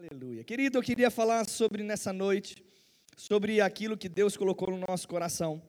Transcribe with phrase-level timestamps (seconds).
[0.00, 0.42] Aleluia.
[0.42, 2.64] Querido, eu queria falar sobre nessa noite,
[3.18, 5.62] sobre aquilo que Deus colocou no nosso coração,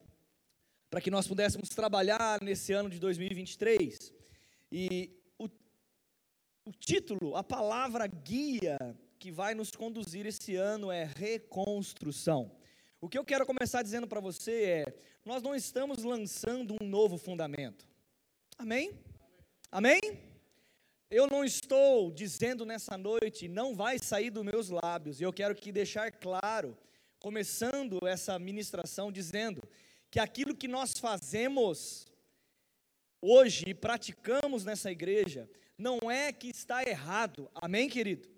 [0.88, 4.10] para que nós pudéssemos trabalhar nesse ano de 2023.
[4.72, 5.50] E o,
[6.64, 8.78] o título, a palavra guia
[9.18, 12.56] que vai nos conduzir esse ano é reconstrução.
[13.02, 14.94] O que eu quero começar dizendo para você é:
[15.26, 17.86] nós não estamos lançando um novo fundamento.
[18.56, 18.98] Amém?
[19.70, 20.00] Amém?
[21.14, 25.54] Eu não estou dizendo nessa noite, não vai sair dos meus lábios, e eu quero
[25.54, 26.74] que deixar claro,
[27.18, 29.62] começando essa ministração, dizendo
[30.10, 32.06] que aquilo que nós fazemos
[33.20, 38.30] hoje e praticamos nessa igreja, não é que está errado, amém, querido?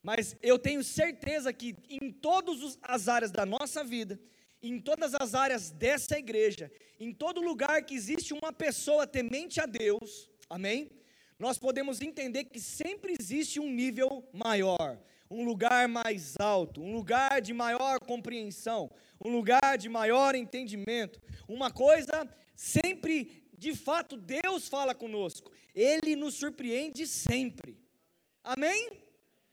[0.00, 4.20] Mas eu tenho certeza que em todas as áreas da nossa vida,
[4.62, 9.66] em todas as áreas dessa igreja, em todo lugar que existe uma pessoa temente a
[9.66, 10.99] Deus, amém?
[11.40, 17.40] Nós podemos entender que sempre existe um nível maior, um lugar mais alto, um lugar
[17.40, 18.90] de maior compreensão,
[19.24, 21.18] um lugar de maior entendimento.
[21.48, 27.78] Uma coisa sempre, de fato, Deus fala conosco, Ele nos surpreende sempre.
[28.44, 28.90] Amém?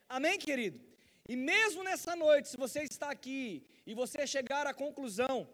[0.09, 0.81] Amém, querido?
[1.29, 5.47] E mesmo nessa noite, se você está aqui e você chegar à conclusão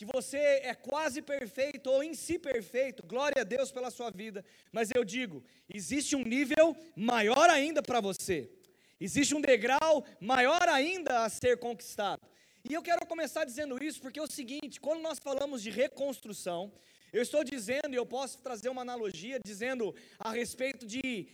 [0.00, 4.42] que você é quase perfeito ou em si perfeito, glória a Deus pela sua vida,
[4.72, 8.50] mas eu digo, existe um nível maior ainda para você,
[8.98, 12.22] existe um degrau maior ainda a ser conquistado.
[12.66, 16.72] E eu quero começar dizendo isso porque é o seguinte: quando nós falamos de reconstrução,
[17.12, 21.28] eu estou dizendo, e eu posso trazer uma analogia, dizendo a respeito de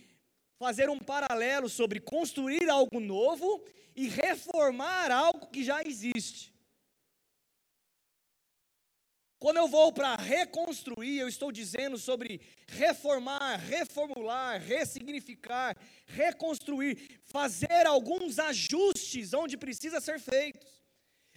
[0.59, 3.63] fazer um paralelo sobre construir algo novo
[3.95, 6.56] e reformar algo que já existe.
[9.39, 18.39] Quando eu vou para reconstruir, eu estou dizendo sobre reformar, reformular, ressignificar, reconstruir, fazer alguns
[18.39, 20.81] ajustes onde precisa ser feitos.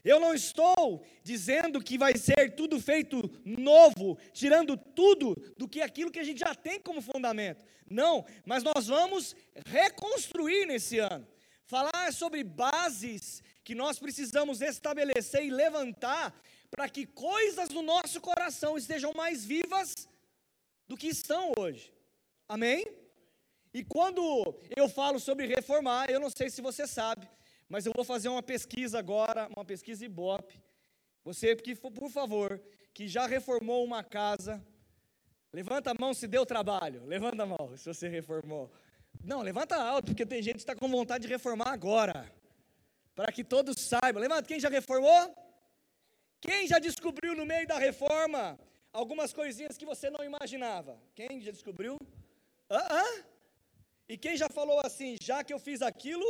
[0.03, 6.11] Eu não estou dizendo que vai ser tudo feito novo, tirando tudo do que aquilo
[6.11, 7.63] que a gente já tem como fundamento.
[7.89, 9.37] Não, mas nós vamos
[9.67, 11.29] reconstruir nesse ano.
[11.67, 16.35] Falar sobre bases que nós precisamos estabelecer e levantar
[16.71, 20.09] para que coisas do nosso coração estejam mais vivas
[20.89, 21.93] do que estão hoje.
[22.49, 22.85] Amém?
[23.73, 24.23] E quando
[24.77, 27.29] eu falo sobre reformar, eu não sei se você sabe,
[27.69, 30.61] mas eu vou fazer uma pesquisa agora, uma pesquisa Ibope.
[31.25, 32.61] Você, que, por favor,
[32.93, 34.65] que já reformou uma casa,
[35.53, 37.05] levanta a mão se deu trabalho.
[37.07, 38.71] Levanta a mão se você reformou.
[39.23, 42.33] Não, levanta alto, porque tem gente que está com vontade de reformar agora.
[43.15, 44.21] Para que todos saibam.
[44.21, 45.35] Levanta, quem já reformou?
[46.41, 48.59] Quem já descobriu no meio da reforma
[48.93, 50.99] algumas coisinhas que você não imaginava?
[51.15, 51.99] Quem já descobriu?
[52.69, 53.25] Ah, ah.
[54.09, 56.27] E quem já falou assim, já que eu fiz aquilo,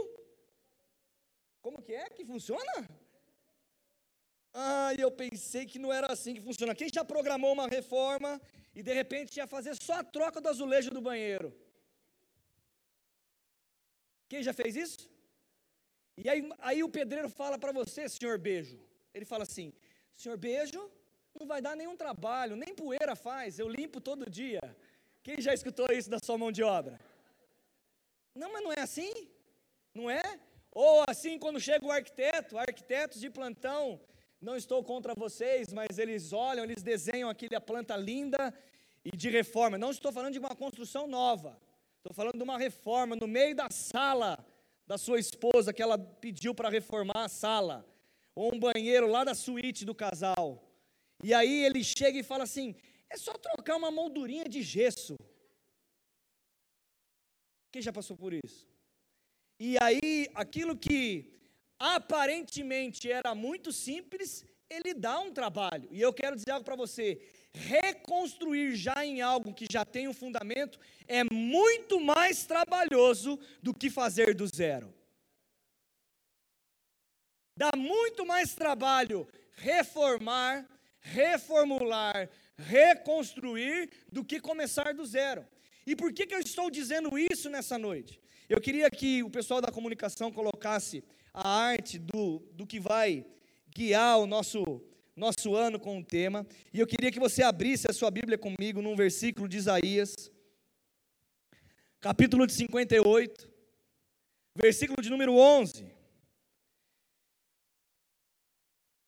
[1.62, 2.88] como que é que funciona?
[4.52, 6.74] Ah, eu pensei que não era assim que funciona.
[6.74, 8.40] Quem já programou uma reforma
[8.74, 11.56] e de repente ia fazer só a troca do azulejo do banheiro?
[14.28, 15.08] Quem já fez isso?
[16.16, 18.78] E aí, aí o pedreiro fala para você, senhor beijo.
[19.14, 19.72] Ele fala assim:
[20.20, 20.80] Senhor, beijo
[21.38, 24.60] não vai dar nenhum trabalho, nem poeira faz, eu limpo todo dia.
[25.22, 27.00] Quem já escutou isso da sua mão de obra?
[28.34, 29.10] Não, mas não é assim?
[29.94, 30.22] Não é?
[30.72, 33.98] Ou assim, quando chega o arquiteto, arquitetos de plantão,
[34.42, 38.52] não estou contra vocês, mas eles olham, eles desenham aquela planta linda
[39.02, 39.78] e de reforma.
[39.78, 41.58] Não estou falando de uma construção nova,
[41.96, 44.38] estou falando de uma reforma no meio da sala
[44.86, 47.89] da sua esposa, que ela pediu para reformar a sala
[48.40, 50.46] ou um banheiro lá da suíte do casal.
[51.22, 52.74] E aí ele chega e fala assim:
[53.10, 55.14] é só trocar uma moldurinha de gesso.
[57.70, 58.66] Quem já passou por isso?
[59.58, 60.98] E aí, aquilo que
[61.78, 65.86] aparentemente era muito simples, ele dá um trabalho.
[65.90, 67.20] E eu quero dizer algo para você:
[67.52, 73.90] reconstruir já em algo que já tem um fundamento é muito mais trabalhoso do que
[73.90, 74.99] fazer do zero.
[77.60, 80.66] Dá muito mais trabalho reformar,
[80.98, 85.46] reformular, reconstruir do que começar do zero.
[85.86, 88.18] E por que, que eu estou dizendo isso nessa noite?
[88.48, 91.04] Eu queria que o pessoal da comunicação colocasse
[91.34, 93.26] a arte do, do que vai
[93.76, 94.82] guiar o nosso,
[95.14, 96.46] nosso ano com o tema.
[96.72, 100.32] E eu queria que você abrisse a sua Bíblia comigo num versículo de Isaías,
[102.00, 103.50] capítulo de 58,
[104.56, 105.99] versículo de número 11.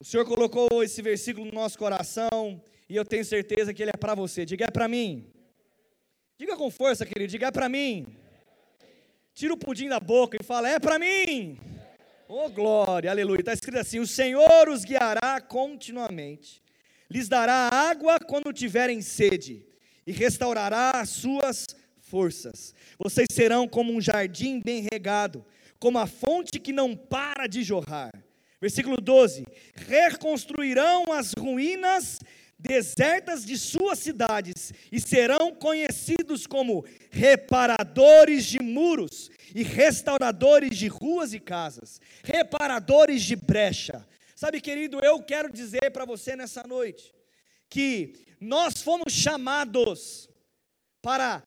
[0.02, 3.96] O Senhor colocou esse versículo no nosso coração e eu tenho certeza que ele é
[3.96, 4.44] para você.
[4.44, 5.25] Diga é para mim.
[6.37, 7.31] Diga com força, querido.
[7.31, 8.08] Diga é para mim.
[9.32, 11.56] Tira o pudim da boca e fala: é para mim.
[12.26, 13.43] Oh, glória, aleluia.
[13.43, 16.60] Está escrito assim: O Senhor os guiará continuamente,
[17.08, 19.64] lhes dará água quando tiverem sede,
[20.05, 21.64] e restaurará as suas
[22.00, 22.75] forças.
[22.98, 25.46] Vocês serão como um jardim bem regado,
[25.78, 28.10] como a fonte que não para de jorrar.
[28.62, 29.44] Versículo 12:
[29.75, 32.20] Reconstruirão as ruínas
[32.56, 41.35] desertas de suas cidades e serão conhecidos como reparadores de muros e restauradores de ruas
[41.35, 44.06] e casas, reparadores de brecha.
[44.37, 47.12] Sabe, querido, eu quero dizer para você nessa noite
[47.69, 50.29] que nós fomos chamados
[51.03, 51.43] para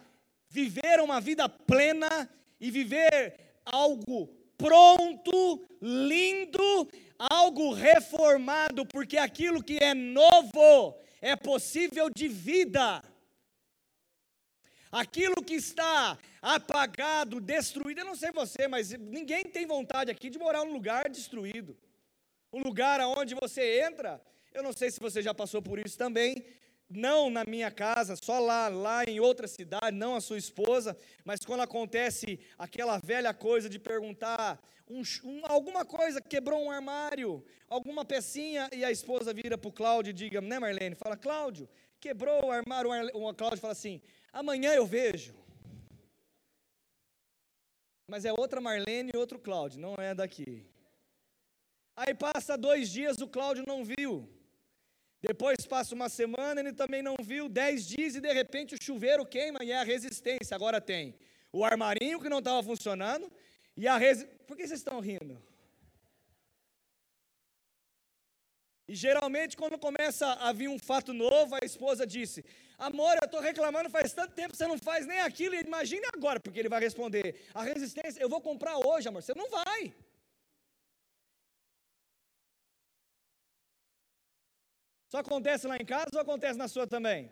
[0.49, 2.29] viver uma vida plena
[2.59, 4.35] e viver algo
[4.65, 6.89] pronto, lindo,
[7.19, 13.03] algo reformado, porque aquilo que é novo é possível de vida.
[14.91, 20.39] Aquilo que está apagado, destruído, eu não sei você, mas ninguém tem vontade aqui de
[20.39, 21.77] morar num lugar destruído.
[22.51, 24.19] O lugar aonde você entra,
[24.51, 26.43] eu não sei se você já passou por isso também,
[26.89, 31.39] não na minha casa, só lá, lá em outra cidade, não a sua esposa, mas
[31.43, 38.05] quando acontece aquela velha coisa de perguntar um, um, alguma coisa, quebrou um armário, alguma
[38.05, 40.95] pecinha, e a esposa vira para o Cláudio e diga, né Marlene?
[40.95, 41.67] Fala, Cláudio,
[41.99, 44.01] quebrou o armário, o Cláudio fala assim,
[44.31, 45.33] amanhã eu vejo.
[48.07, 50.69] Mas é outra Marlene e outro Cláudio, não é daqui.
[51.95, 54.29] Aí passa dois dias, o Cláudio não viu.
[55.27, 59.25] Depois passa uma semana, ele também não viu, dez dias e de repente o chuveiro
[59.25, 60.53] queima e é a resistência.
[60.53, 61.15] Agora tem
[61.51, 63.31] o armarinho que não estava funcionando
[63.75, 64.45] e a resistência.
[64.45, 65.41] Por que vocês estão rindo?
[68.87, 72.45] E geralmente, quando começa a vir um fato novo, a esposa disse:
[72.77, 76.59] Amor, eu estou reclamando faz tanto tempo, você não faz nem aquilo, imagine agora, porque
[76.59, 79.91] ele vai responder: A resistência, eu vou comprar hoje, amor, você não vai.
[85.15, 87.31] Só acontece lá em casa ou acontece na sua também?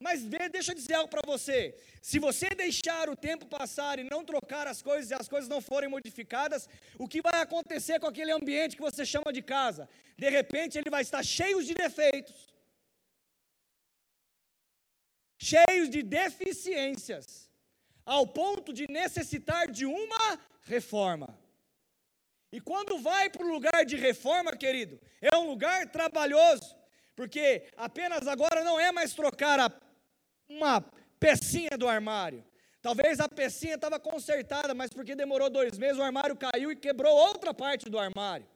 [0.00, 4.24] Mas deixa eu dizer algo para você: se você deixar o tempo passar e não
[4.24, 6.66] trocar as coisas e as coisas não forem modificadas,
[6.98, 9.86] o que vai acontecer com aquele ambiente que você chama de casa?
[10.16, 12.54] De repente ele vai estar cheio de defeitos,
[15.36, 17.50] cheio de deficiências,
[18.06, 21.38] ao ponto de necessitar de uma reforma.
[22.50, 26.83] E quando vai para o lugar de reforma, querido, é um lugar trabalhoso
[27.14, 29.72] porque apenas agora não é mais trocar a,
[30.48, 30.80] uma
[31.18, 32.44] pecinha do armário.
[32.82, 37.16] Talvez a pecinha estava consertada, mas porque demorou dois meses, o armário caiu e quebrou
[37.16, 38.46] outra parte do armário.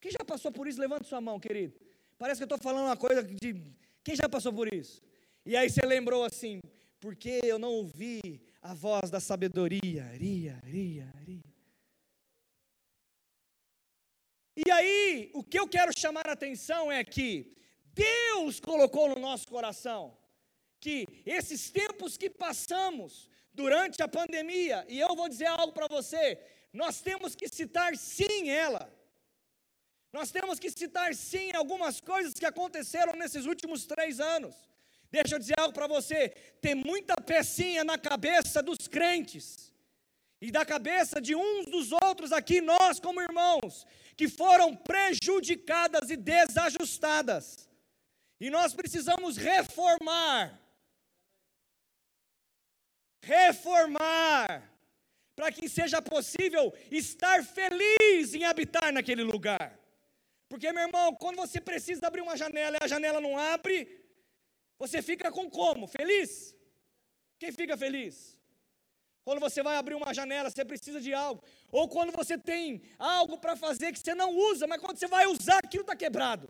[0.00, 0.80] Quem já passou por isso?
[0.80, 1.74] Levante sua mão, querido.
[2.16, 3.62] Parece que eu estou falando uma coisa de.
[4.02, 5.02] Quem já passou por isso?
[5.44, 6.60] E aí você lembrou assim,
[7.00, 10.04] porque eu não ouvi a voz da sabedoria.
[10.14, 11.57] Ria, ria, ria.
[14.66, 17.56] E aí, o que eu quero chamar a atenção é que
[17.94, 20.18] Deus colocou no nosso coração
[20.80, 26.40] que esses tempos que passamos durante a pandemia, e eu vou dizer algo para você,
[26.72, 28.92] nós temos que citar sim ela.
[30.12, 34.56] Nós temos que citar sim algumas coisas que aconteceram nesses últimos três anos.
[35.08, 39.72] Deixa eu dizer algo para você: tem muita pecinha na cabeça dos crentes
[40.40, 43.84] e da cabeça de uns dos outros aqui, nós como irmãos,
[44.18, 47.68] que foram prejudicadas e desajustadas.
[48.40, 50.60] E nós precisamos reformar.
[53.22, 54.68] Reformar.
[55.36, 59.78] Para que seja possível estar feliz em habitar naquele lugar.
[60.48, 64.04] Porque, meu irmão, quando você precisa abrir uma janela e a janela não abre,
[64.78, 65.86] você fica com como?
[65.86, 66.56] Feliz?
[67.38, 68.37] Quem fica feliz?
[69.28, 71.44] Quando você vai abrir uma janela, você precisa de algo.
[71.70, 75.26] Ou quando você tem algo para fazer que você não usa, mas quando você vai
[75.26, 76.48] usar, aquilo está quebrado.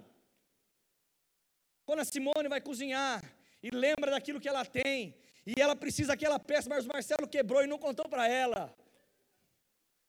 [1.84, 3.20] Quando a Simone vai cozinhar
[3.60, 7.64] e lembra daquilo que ela tem, e ela precisa daquela peça, mas o Marcelo quebrou
[7.64, 8.72] e não contou para ela.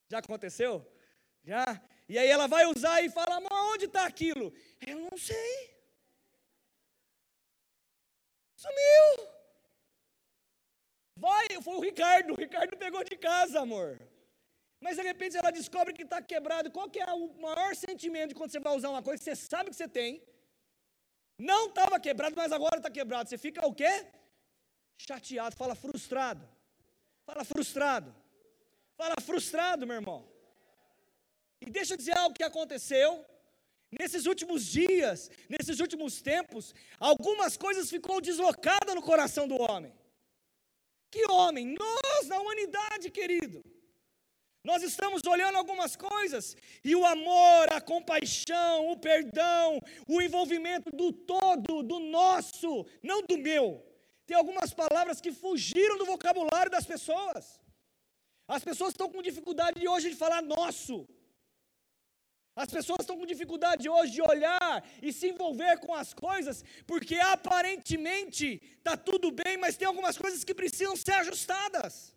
[0.08, 0.88] Já aconteceu?
[1.44, 1.66] Já?
[2.08, 4.54] E aí ela vai usar e fala, amor, onde está aquilo?
[4.86, 5.76] Eu não sei.
[8.56, 9.38] Sumiu.
[11.26, 13.90] Vai, foi o Ricardo, o Ricardo pegou de casa, amor.
[14.84, 16.72] Mas de repente ela descobre que está quebrado.
[16.72, 19.36] Qual que é o maior sentimento de quando você vai usar uma coisa que você
[19.36, 20.12] sabe que você tem?
[21.38, 23.28] Não estava quebrado, mas agora está quebrado.
[23.28, 23.94] Você fica o quê?
[25.08, 26.48] Chateado, fala frustrado.
[27.26, 28.16] Fala frustrado.
[28.96, 30.22] Fala frustrado, meu irmão.
[31.62, 33.26] E deixa eu dizer algo que aconteceu.
[34.00, 36.74] Nesses últimos dias, nesses últimos tempos,
[37.12, 39.94] algumas coisas ficou deslocada no coração do homem.
[41.12, 41.75] Que homem?
[41.78, 43.63] Nós, na humanidade, querido.
[44.63, 51.13] Nós estamos olhando algumas coisas e o amor, a compaixão, o perdão, o envolvimento do
[51.13, 53.84] todo, do nosso, não do meu.
[54.28, 57.60] Tem algumas palavras que fugiram do vocabulário das pessoas.
[58.48, 61.08] As pessoas estão com dificuldade hoje de falar nosso.
[62.63, 67.16] As pessoas estão com dificuldade hoje de olhar e se envolver com as coisas, porque
[67.16, 72.13] aparentemente está tudo bem, mas tem algumas coisas que precisam ser ajustadas.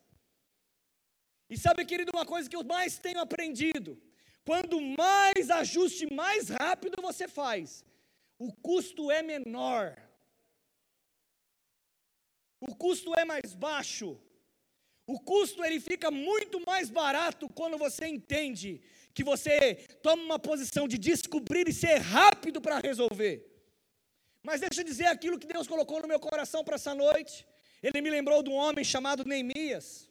[1.49, 3.91] E sabe, querido, uma coisa que eu mais tenho aprendido:
[4.45, 7.85] quando mais ajuste mais rápido você faz,
[8.37, 9.97] o custo é menor,
[12.69, 14.21] o custo é mais baixo,
[15.07, 18.83] o custo ele fica muito mais barato quando você entende
[19.15, 23.47] que você toma uma posição de descobrir e ser rápido para resolver.
[24.43, 27.47] Mas deixa eu dizer aquilo que Deus colocou no meu coração para essa noite.
[27.83, 30.09] Ele me lembrou de um homem chamado Neemias.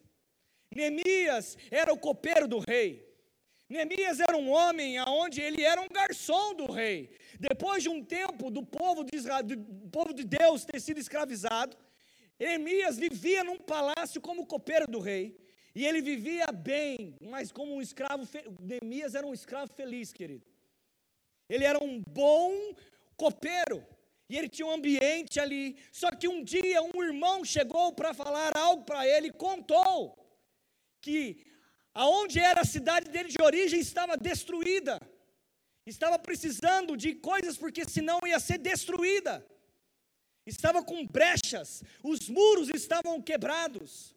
[0.74, 3.06] Neemias era o copeiro do rei.
[3.68, 7.16] Neemias era um homem aonde ele era um garçom do rei.
[7.40, 11.76] Depois de um tempo do povo de, Israel, do povo de Deus ter sido escravizado,
[12.38, 15.41] Neemias vivia num palácio como copeiro do rei.
[15.74, 18.28] E ele vivia bem, mas como um escravo.
[18.60, 20.46] Neemias era um escravo feliz, querido.
[21.48, 22.74] Ele era um bom
[23.16, 23.86] copeiro.
[24.28, 25.76] E ele tinha um ambiente ali.
[25.90, 30.18] Só que um dia um irmão chegou para falar algo para ele e contou
[31.00, 31.44] que
[31.92, 34.98] aonde era a cidade dele de origem estava destruída.
[35.84, 39.44] Estava precisando de coisas porque senão ia ser destruída.
[40.46, 44.14] Estava com brechas, os muros estavam quebrados.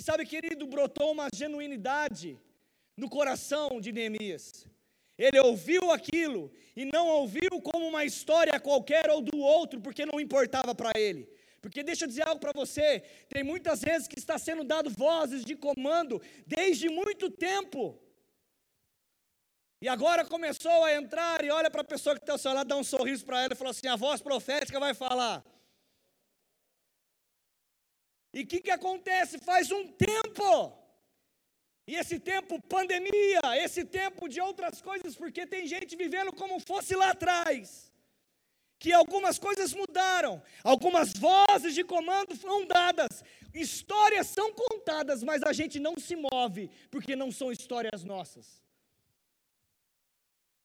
[0.00, 2.38] E sabe, querido, brotou uma genuinidade
[2.96, 4.66] no coração de Neemias.
[5.18, 10.18] Ele ouviu aquilo e não ouviu como uma história qualquer ou do outro, porque não
[10.18, 11.28] importava para ele.
[11.60, 15.44] Porque deixa eu dizer algo para você: tem muitas vezes que está sendo dado vozes
[15.44, 18.00] de comando desde muito tempo.
[19.82, 22.68] E agora começou a entrar e olha para a pessoa que está ao seu lado,
[22.68, 25.44] dá um sorriso para ela e falou assim: a voz profética vai falar.
[28.32, 29.38] E o que, que acontece?
[29.38, 30.78] Faz um tempo.
[31.86, 36.94] E esse tempo, pandemia, esse tempo de outras coisas, porque tem gente vivendo como fosse
[36.94, 37.90] lá atrás
[38.80, 43.22] que algumas coisas mudaram, algumas vozes de comando foram dadas,
[43.52, 48.62] histórias são contadas, mas a gente não se move, porque não são histórias nossas.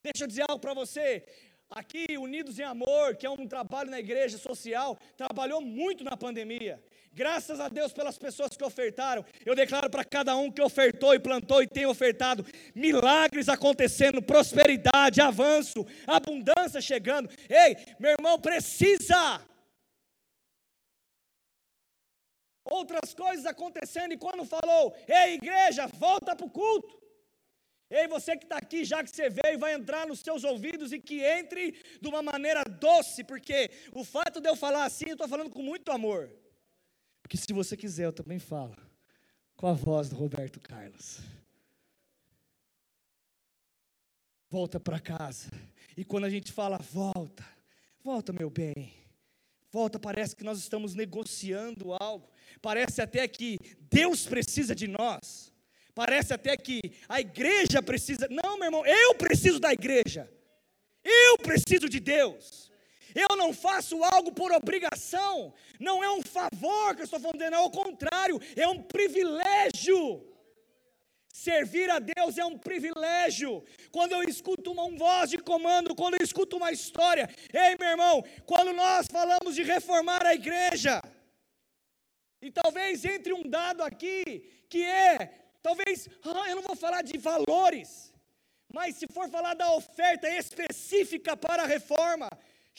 [0.01, 1.25] Deixa eu dizer algo para você.
[1.69, 6.81] Aqui, Unidos em Amor, que é um trabalho na igreja social, trabalhou muito na pandemia.
[7.11, 9.25] Graças a Deus pelas pessoas que ofertaram.
[9.43, 12.45] Eu declaro para cada um que ofertou e plantou e tem ofertado
[12.75, 17.29] milagres acontecendo, prosperidade, avanço, abundância chegando.
[17.49, 19.41] Ei, meu irmão, precisa.
[22.63, 27.04] Outras coisas acontecendo, e quando falou, ei, igreja, volta para o culto.
[27.89, 30.99] Ei, você que está aqui, já que você veio, vai entrar nos seus ouvidos e
[30.99, 35.27] que entre de uma maneira doce, porque o fato de eu falar assim, eu estou
[35.27, 36.31] falando com muito amor.
[37.21, 38.75] Porque se você quiser, eu também falo
[39.55, 41.19] com a voz do Roberto Carlos.
[44.49, 45.49] Volta para casa.
[45.95, 47.45] E quando a gente fala volta,
[48.03, 48.93] volta meu bem.
[49.71, 52.29] Volta, parece que nós estamos negociando algo.
[52.61, 53.57] Parece até que
[53.89, 55.53] Deus precisa de nós.
[55.95, 58.27] Parece até que a igreja precisa.
[58.29, 60.29] Não, meu irmão, eu preciso da igreja.
[61.01, 62.69] Eu preciso de Deus.
[63.15, 67.59] Eu não faço algo por obrigação, não é um favor que eu estou falando, não,
[67.59, 70.21] ao contrário, é um privilégio.
[71.31, 73.63] Servir a Deus é um privilégio.
[73.89, 78.21] Quando eu escuto uma voz de comando, quando eu escuto uma história, ei meu irmão,
[78.45, 81.01] quando nós falamos de reformar a igreja,
[82.41, 87.17] e talvez entre um dado aqui, que é, talvez, ah, eu não vou falar de
[87.17, 87.89] valores,
[88.71, 92.29] mas se for falar da oferta específica para a reforma,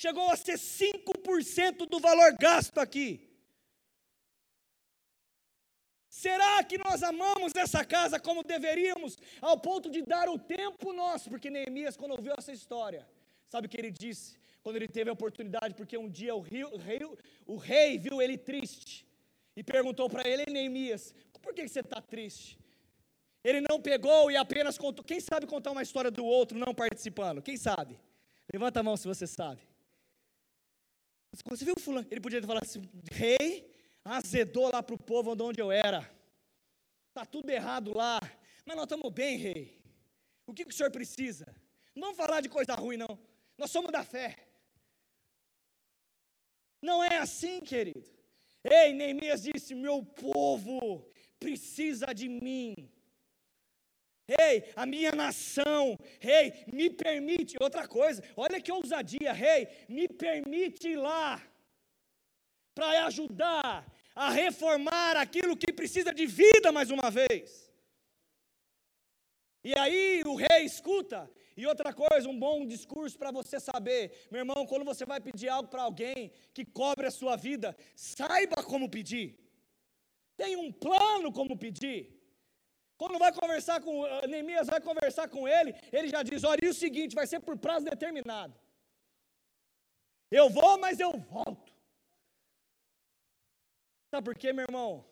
[0.02, 3.10] chegou a ser 5% do valor gasto aqui.
[6.08, 11.28] Será que nós amamos essa casa como deveríamos, ao ponto de dar o tempo nosso?
[11.28, 13.02] Porque Neemias, quando ouviu essa história,
[13.48, 14.38] sabe o que ele disse?
[14.62, 17.00] Quando ele teve a oportunidade, porque um dia o, rio, o, rei,
[17.46, 19.06] o rei viu ele triste
[19.56, 22.65] e perguntou para ele: Neemias, por que você está triste?
[23.46, 25.04] Ele não pegou e apenas contou.
[25.04, 27.40] Quem sabe contar uma história do outro não participando?
[27.40, 27.96] Quem sabe?
[28.52, 29.62] Levanta a mão se você sabe.
[31.44, 32.08] Você viu fulano?
[32.10, 33.72] Ele podia falado assim, rei,
[34.04, 36.00] azedou lá para o povo onde eu era.
[37.06, 38.18] Está tudo errado lá.
[38.64, 39.80] Mas nós estamos bem, rei.
[40.44, 41.46] O que, que o senhor precisa?
[41.94, 43.16] Não vamos falar de coisa ruim, não.
[43.56, 44.36] Nós somos da fé.
[46.82, 48.10] Não é assim, querido.
[48.64, 52.74] Ei, Neemias disse: Meu povo precisa de mim.
[54.28, 57.56] Rei, a minha nação, rei, me permite.
[57.60, 61.40] Outra coisa, olha que ousadia, rei, me permite ir lá
[62.74, 67.72] para ajudar a reformar aquilo que precisa de vida mais uma vez.
[69.62, 71.30] E aí o rei escuta.
[71.56, 75.48] E outra coisa, um bom discurso para você saber, meu irmão, quando você vai pedir
[75.48, 79.38] algo para alguém que cobre a sua vida, saiba como pedir.
[80.36, 82.15] Tem um plano como pedir.
[82.96, 86.68] Quando vai conversar com eh, Neemias, vai conversar com ele, ele já diz: olha, e
[86.68, 88.58] o seguinte, vai ser por prazo determinado.
[90.30, 91.72] Eu vou, mas eu volto.
[94.10, 95.04] Sabe por quê, meu irmão?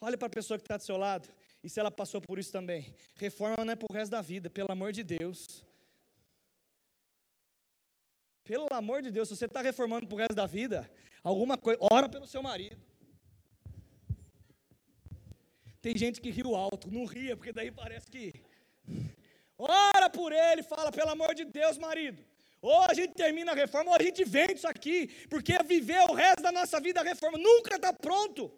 [0.00, 1.28] Olha para a pessoa que está do seu lado,
[1.62, 2.94] e se ela passou por isso também.
[3.16, 5.64] Reforma não é para o resto da vida, pelo amor de Deus.
[8.44, 10.88] Pelo amor de Deus, se você está reformando para o resto da vida,
[11.22, 12.85] alguma coisa, ora pelo seu marido.
[15.86, 18.34] Tem gente que riu alto, não ria, porque daí parece que.
[19.56, 22.20] Ora por ele, fala, pelo amor de Deus, marido.
[22.60, 26.00] Ou a gente termina a reforma, ou a gente vende isso aqui, porque é viver
[26.10, 28.52] o resto da nossa vida a reforma nunca está pronto.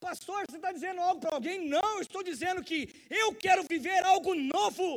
[0.00, 1.68] Pastor, você está dizendo algo para alguém?
[1.68, 4.88] Não, eu estou dizendo que eu quero viver algo novo,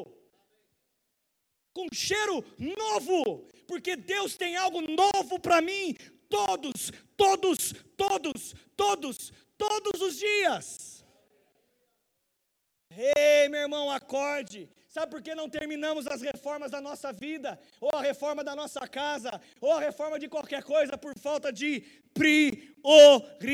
[1.74, 5.96] com cheiro novo, porque Deus tem algo novo para mim,
[6.28, 11.04] todos, todos, todos, todos, todos os dias.
[12.96, 14.70] Ei, meu irmão, acorde.
[14.88, 18.88] Sabe por que não terminamos as reformas da nossa vida, ou a reforma da nossa
[18.88, 21.84] casa, ou a reforma de qualquer coisa por falta de
[22.14, 23.52] prioridades?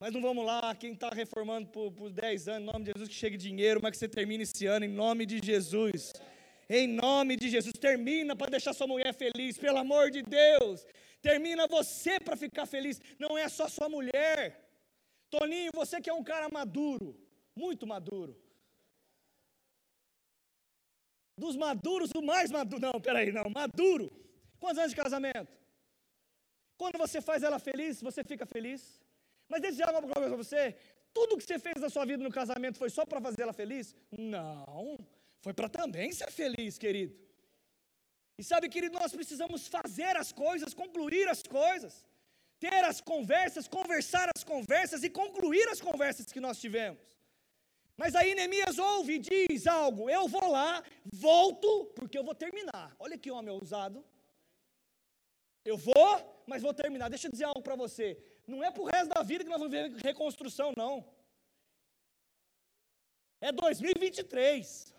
[0.00, 3.08] Mas não vamos lá, quem está reformando por, por 10 anos, em nome de Jesus,
[3.08, 6.12] que chegue dinheiro, mas que você termine esse ano, em nome de Jesus.
[6.68, 10.86] Em nome de Jesus, termina para deixar sua mulher feliz, pelo amor de Deus.
[11.20, 14.40] Termina você para ficar feliz, não é só sua mulher.
[15.30, 17.18] Toninho, você que é um cara maduro,
[17.56, 18.36] muito maduro.
[21.36, 22.80] Dos maduros, o mais maduro.
[22.80, 24.10] Não, peraí, não, maduro.
[24.60, 25.52] Quantos anos de casamento?
[26.76, 29.00] Quando você faz ela feliz, você fica feliz.
[29.48, 30.76] Mas deixa eu dizer uma coisa para você:
[31.12, 33.94] tudo que você fez na sua vida no casamento foi só para fazer ela feliz?
[34.10, 34.98] Não.
[35.44, 37.14] Foi para também ser feliz, querido.
[38.38, 41.94] E sabe, querido, nós precisamos fazer as coisas, concluir as coisas,
[42.58, 47.06] ter as conversas, conversar as conversas e concluir as conversas que nós tivemos.
[47.94, 52.96] Mas aí Neemias ouve e diz algo: eu vou lá, volto, porque eu vou terminar.
[52.98, 54.02] Olha que homem ousado.
[55.62, 57.10] Eu vou, mas vou terminar.
[57.10, 58.18] Deixa eu dizer algo para você.
[58.46, 61.06] Não é para o resto da vida que nós vamos ver reconstrução, não.
[63.42, 64.93] É 2023.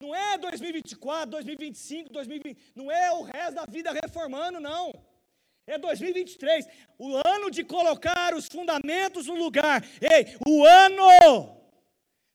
[0.00, 4.92] Não é 2024, 2025, 2020, não é o resto da vida reformando, não.
[5.66, 6.66] É 2023,
[6.98, 9.84] o ano de colocar os fundamentos no lugar.
[10.00, 11.56] Ei, o ano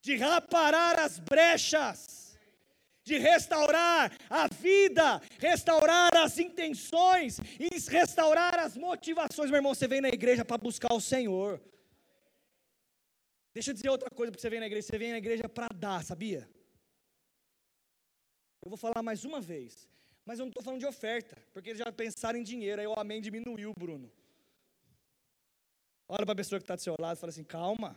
[0.01, 2.37] de reparar as brechas,
[3.03, 9.49] de restaurar a vida, restaurar as intenções e restaurar as motivações.
[9.49, 11.61] Meu irmão, você vem na igreja para buscar o Senhor.
[13.53, 14.87] Deixa eu dizer outra coisa para você vem na igreja.
[14.87, 16.47] Você vem na igreja para dar, sabia?
[18.67, 19.87] Eu vou falar mais uma vez.
[20.25, 22.99] Mas eu não estou falando de oferta, porque eles já pensaram em dinheiro, aí o
[22.99, 24.11] amém diminuiu, Bruno.
[26.05, 27.95] Olha para a pessoa que está do seu lado e fala assim: calma.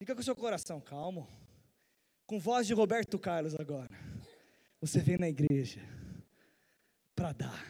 [0.00, 1.28] Fica com o seu coração calmo.
[2.26, 3.96] Com voz de Roberto Carlos agora.
[4.80, 5.80] Você vem na igreja
[7.14, 7.64] para dar.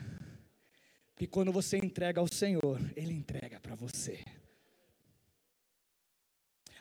[1.13, 4.25] Porque quando você entrega ao Senhor, Ele entrega para você.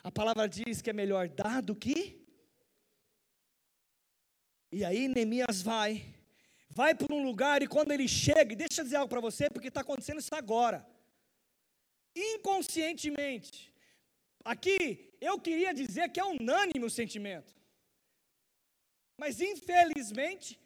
[0.02, 2.23] A palavra diz que é melhor dar do que
[4.74, 6.04] e aí Neemias vai,
[6.68, 9.68] vai para um lugar e quando ele chega, deixa eu dizer algo para você, porque
[9.68, 10.84] está acontecendo isso agora.
[12.16, 13.72] Inconscientemente,
[14.44, 17.54] aqui eu queria dizer que é unânime o sentimento,
[19.16, 20.60] mas infelizmente,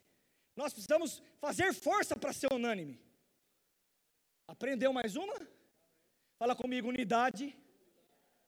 [0.57, 2.99] nós precisamos fazer força para ser unânime.
[4.47, 5.39] Aprendeu mais uma?
[6.39, 7.55] Fala comigo, unidade.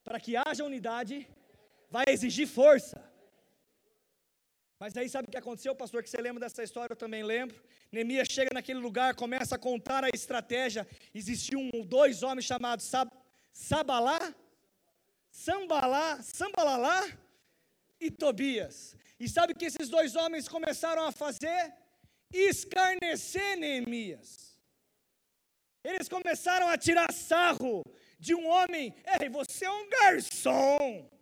[0.03, 1.29] Para que haja unidade,
[1.91, 3.10] vai exigir força.
[4.81, 6.03] Mas aí sabe o que aconteceu, pastor?
[6.03, 7.63] Que você lembra dessa história, eu também lembro.
[7.93, 10.89] Neemias chega naquele lugar, começa a contar a estratégia.
[11.15, 13.11] Existiam dois homens chamados Sab
[13.53, 14.35] Sabalá,
[15.31, 17.07] Sambalá, Sambalalá
[18.01, 18.97] e Tobias.
[19.19, 21.75] E sabe o que esses dois homens começaram a fazer?
[22.33, 24.59] Escarnecer Neemias.
[25.85, 27.85] Eles começaram a tirar sarro
[28.19, 28.95] de um homem.
[29.21, 31.20] Ei, você é um garçom.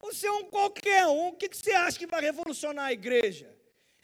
[0.00, 3.54] Você é um qualquer um, o que, você acha que vai revolucionar a igreja?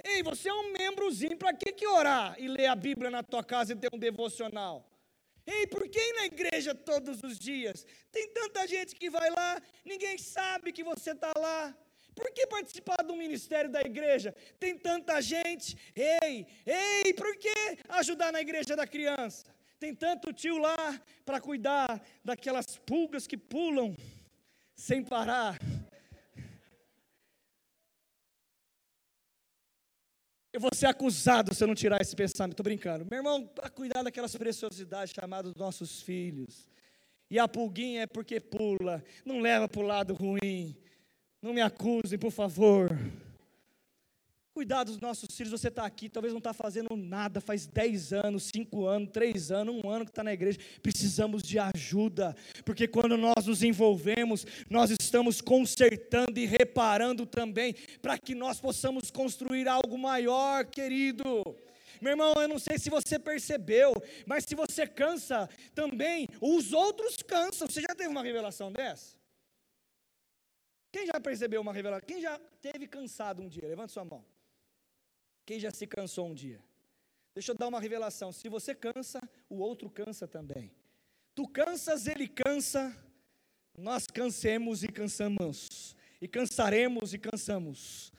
[0.04, 3.42] Ei, você é um membrozinho, para que, que orar e ler a Bíblia na tua
[3.42, 4.86] casa e ter um devocional?
[5.46, 7.86] Ei, por que ir na igreja todos os dias?
[8.12, 11.74] Tem tanta gente que vai lá, ninguém sabe que você está lá.
[12.14, 14.34] Por que participar do ministério da igreja?
[14.58, 15.76] Tem tanta gente.
[15.94, 19.46] Ei, ei, por que ajudar na igreja da criança?
[19.78, 23.94] Tem tanto tio lá para cuidar daquelas pulgas que pulam
[24.74, 25.58] sem parar.
[30.56, 32.54] Eu vou ser acusado se eu não tirar esse pensamento.
[32.54, 33.04] Estou brincando.
[33.04, 36.66] Meu irmão, para cuidar daquelas preciosidades chamadas nossos filhos.
[37.30, 39.04] E a pulguinha é porque pula.
[39.22, 40.74] Não leva para o lado ruim.
[41.42, 42.88] Não me acusem, por favor.
[44.56, 48.44] Cuidar dos nossos filhos, você está aqui, talvez não está fazendo nada, faz 10 anos,
[48.44, 50.58] 5 anos, 3 anos, um ano que está na igreja.
[50.82, 58.16] Precisamos de ajuda, porque quando nós nos envolvemos, nós estamos consertando e reparando também, para
[58.16, 61.42] que nós possamos construir algo maior, querido.
[62.00, 63.92] Meu irmão, eu não sei se você percebeu,
[64.24, 67.68] mas se você cansa também, os outros cansam.
[67.68, 69.18] Você já teve uma revelação dessa?
[70.90, 72.06] Quem já percebeu uma revelação?
[72.06, 73.68] Quem já teve cansado um dia?
[73.68, 74.24] Levante sua mão.
[75.46, 76.60] Quem já se cansou um dia?
[77.32, 78.32] Deixa eu dar uma revelação.
[78.32, 80.72] Se você cansa, o outro cansa também.
[81.34, 82.94] Tu cansas, ele cansa,
[83.78, 85.94] nós cansemos e cansamos.
[86.20, 88.12] E cansaremos e cansamos.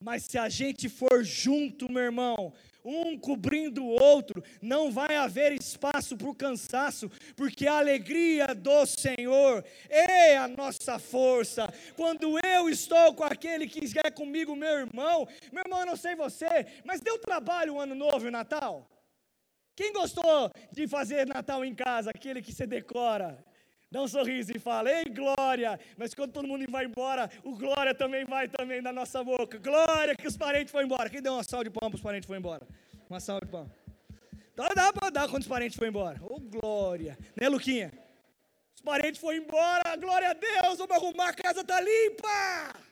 [0.00, 5.52] Mas se a gente for junto, meu irmão, um cobrindo o outro, não vai haver
[5.52, 11.72] espaço para o cansaço, porque a alegria do Senhor é a nossa força.
[11.96, 16.14] Quando eu estou com aquele que quer comigo, meu irmão, meu irmão, eu não sei
[16.14, 18.88] você, mas deu trabalho o ano novo e o Natal?
[19.76, 22.10] Quem gostou de fazer Natal em casa?
[22.10, 23.42] Aquele que se decora,
[23.90, 27.92] dá um sorriso e fala, ei glória, mas quando todo mundo vai embora, o glória
[27.92, 31.42] também vai também da nossa boca, glória que os parentes foram embora, quem deu uma
[31.42, 32.66] salva de palmas para os parentes foram embora?
[33.08, 33.72] Uma salva de palmas.
[34.54, 37.92] Dá, dá para dar quando os parentes foram embora, ô oh, glória, né Luquinha?
[38.76, 42.90] Os parentes foram embora, glória a Deus, vamos arrumar, a casa está limpa.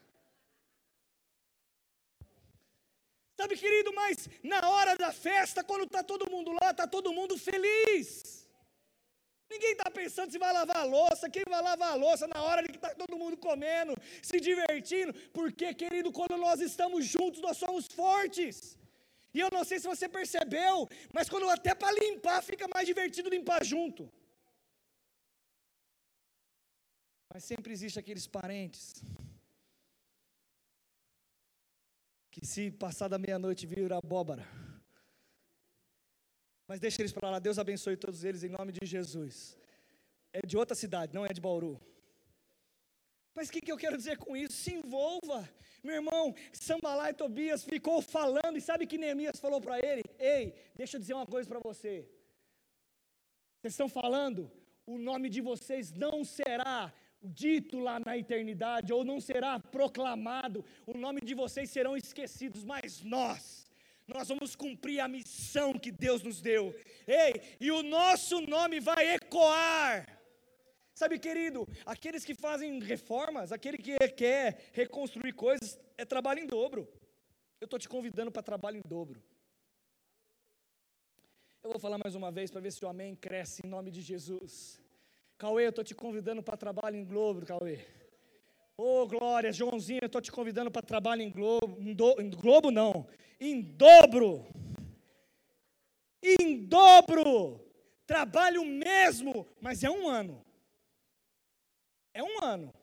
[3.37, 7.39] Sabe, querido, mas na hora da festa, quando está todo mundo lá, está todo mundo
[7.39, 8.48] feliz.
[9.51, 12.63] Ninguém está pensando se vai lavar a louça, quem vai lavar a louça na hora
[12.63, 17.57] de que está todo mundo comendo, se divertindo, porque, querido, quando nós estamos juntos, nós
[17.57, 18.77] somos fortes.
[19.33, 23.31] E eu não sei se você percebeu, mas quando até para limpar fica mais divertido
[23.31, 24.11] limpar junto.
[27.33, 29.03] Mas sempre existe aqueles parentes
[32.31, 34.47] que se passar da meia-noite vira abóbora.
[36.68, 37.38] Mas deixa eles para lá.
[37.38, 39.57] Deus abençoe todos eles em nome de Jesus.
[40.33, 41.81] É de outra cidade, não é de Bauru.
[43.35, 44.52] Mas o que, que eu quero dizer com isso?
[44.52, 45.48] Se envolva.
[45.83, 50.02] Meu irmão, Sambalá e Tobias ficou falando, e sabe que Neemias falou para ele?
[50.18, 52.07] Ei, deixa eu dizer uma coisa para você.
[53.61, 54.50] Vocês estão falando,
[54.85, 60.96] o nome de vocês não será dito lá na eternidade, ou não será proclamado, o
[60.96, 63.67] nome de vocês serão esquecidos, mas nós,
[64.09, 66.75] nós vamos cumprir a missão que Deus nos deu.
[67.07, 70.18] Ei, e o nosso nome vai ecoar.
[70.94, 76.88] Sabe, querido, aqueles que fazem reformas, aquele que quer reconstruir coisas, é trabalho em dobro.
[77.61, 79.23] Eu estou te convidando para trabalho em dobro.
[81.62, 84.01] Eu vou falar mais uma vez para ver se o amém cresce em nome de
[84.01, 84.81] Jesus.
[85.37, 87.79] Cauê, eu estou te convidando para trabalho em dobro, Cauê.
[88.77, 92.31] Ô, oh, glória, Joãozinho, eu estou te convidando para trabalho em globo, em, do, em
[92.31, 93.07] globo não,
[93.40, 94.46] em dobro.
[96.22, 97.64] Em dobro.
[98.07, 100.44] Trabalho mesmo, mas é um ano.
[102.14, 102.74] É um ano.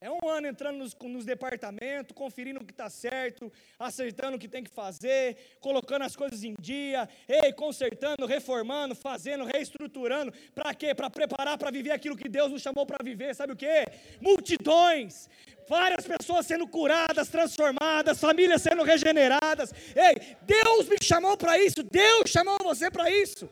[0.00, 4.46] É um ano entrando nos, nos departamentos, conferindo o que está certo, acertando o que
[4.46, 10.32] tem que fazer, colocando as coisas em dia, ei, consertando, reformando, fazendo, reestruturando.
[10.54, 10.94] Para quê?
[10.94, 13.34] Para preparar para viver aquilo que Deus nos chamou para viver.
[13.34, 13.86] Sabe o quê?
[14.20, 15.28] Multidões,
[15.68, 19.72] várias pessoas sendo curadas, transformadas, famílias sendo regeneradas.
[19.94, 23.48] Ei, Deus me chamou para isso, Deus chamou você para isso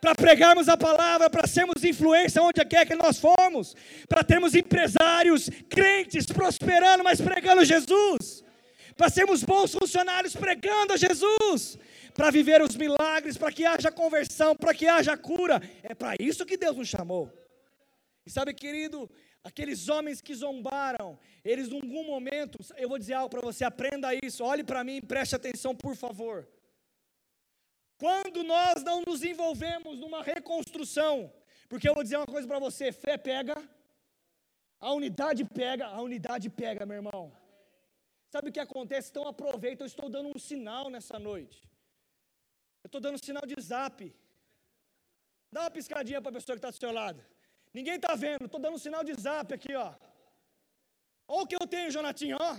[0.00, 3.74] para pregarmos a palavra, para sermos influência onde quer que nós formos,
[4.08, 8.44] para termos empresários, crentes, prosperando, mas pregando Jesus,
[8.96, 11.78] para sermos bons funcionários pregando a Jesus,
[12.14, 15.60] para viver os milagres, para que haja conversão, para que haja cura.
[15.82, 17.30] É para isso que Deus nos chamou.
[18.24, 19.10] E sabe, querido,
[19.46, 24.08] aqueles homens que zombaram, eles em algum momento, eu vou dizer algo para você, aprenda
[24.12, 26.48] isso, olhe para mim, preste atenção, por favor.
[27.96, 31.32] Quando nós não nos envolvemos numa reconstrução,
[31.68, 33.56] porque eu vou dizer uma coisa para você: fé pega,
[34.80, 37.32] a unidade pega, a unidade pega, meu irmão.
[38.28, 39.10] Sabe o que acontece?
[39.10, 41.62] Então aproveita, eu estou dando um sinal nessa noite.
[42.82, 44.14] Eu estou dando um sinal de zap.
[45.52, 47.24] Dá uma piscadinha para a pessoa que está do seu lado.
[47.76, 49.88] Ninguém está vendo, estou dando um sinal de zap aqui, ó.
[51.28, 52.52] Olha o que eu tenho, Jonatinho, ó.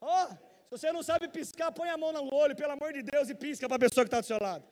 [0.00, 3.28] Ó, se você não sabe piscar, põe a mão no olho, pelo amor de Deus,
[3.28, 4.64] e pisca para a pessoa que está do seu lado.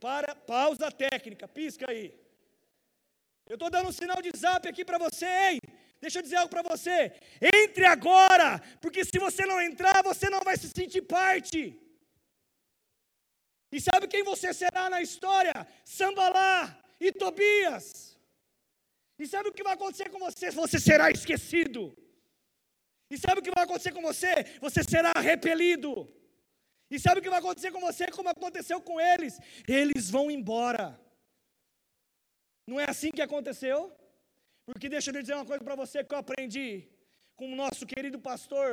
[0.00, 2.06] Para, pausa técnica, pisca aí.
[3.48, 5.60] Eu estou dando um sinal de zap aqui para você, ei.
[6.00, 7.12] Deixa eu dizer algo para você.
[7.40, 11.80] Entre agora, porque se você não entrar, você não vai se sentir parte.
[13.70, 15.64] E sabe quem você será na história?
[15.84, 18.11] Sambalá e Tobias.
[19.22, 20.50] E sabe o que vai acontecer com você?
[20.50, 21.96] Você será esquecido.
[23.08, 24.32] E sabe o que vai acontecer com você?
[24.60, 25.92] Você será repelido.
[26.90, 28.10] E sabe o que vai acontecer com você?
[28.10, 29.38] Como aconteceu com eles?
[29.68, 31.00] Eles vão embora.
[32.66, 33.78] Não é assim que aconteceu?
[34.66, 36.88] Porque deixa eu dizer uma coisa para você que eu aprendi
[37.36, 38.70] com o nosso querido pastor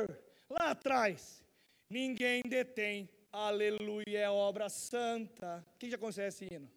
[0.48, 1.44] lá atrás.
[1.88, 5.64] Ninguém detém, aleluia, é obra santa.
[5.78, 6.68] Quem já conhece esse hino?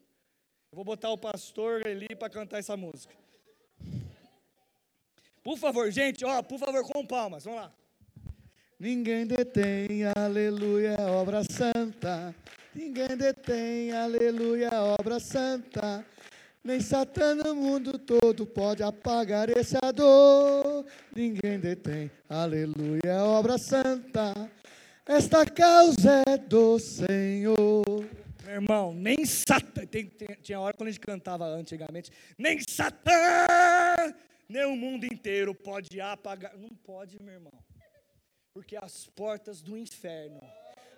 [0.71, 3.23] Eu vou botar o pastor ali para cantar essa música.
[5.43, 7.71] Por favor, gente, ó, por favor, com palmas, vamos lá.
[8.79, 12.33] Ninguém detém, aleluia, obra santa.
[12.73, 16.05] Ninguém detém, aleluia, obra santa.
[16.63, 20.85] Nem Satã no mundo todo pode apagar esse dor.
[21.13, 24.49] Ninguém detém, aleluia, obra santa.
[25.05, 27.83] Esta causa é do Senhor.
[28.45, 29.85] Meu irmão, nem Satã.
[29.85, 32.09] Tem, tem, tinha hora quando a gente cantava antigamente.
[32.37, 33.11] Nem Satã,
[34.47, 36.57] nem o mundo inteiro pode apagar.
[36.57, 37.53] Não pode, meu irmão.
[38.53, 40.41] Porque as portas do inferno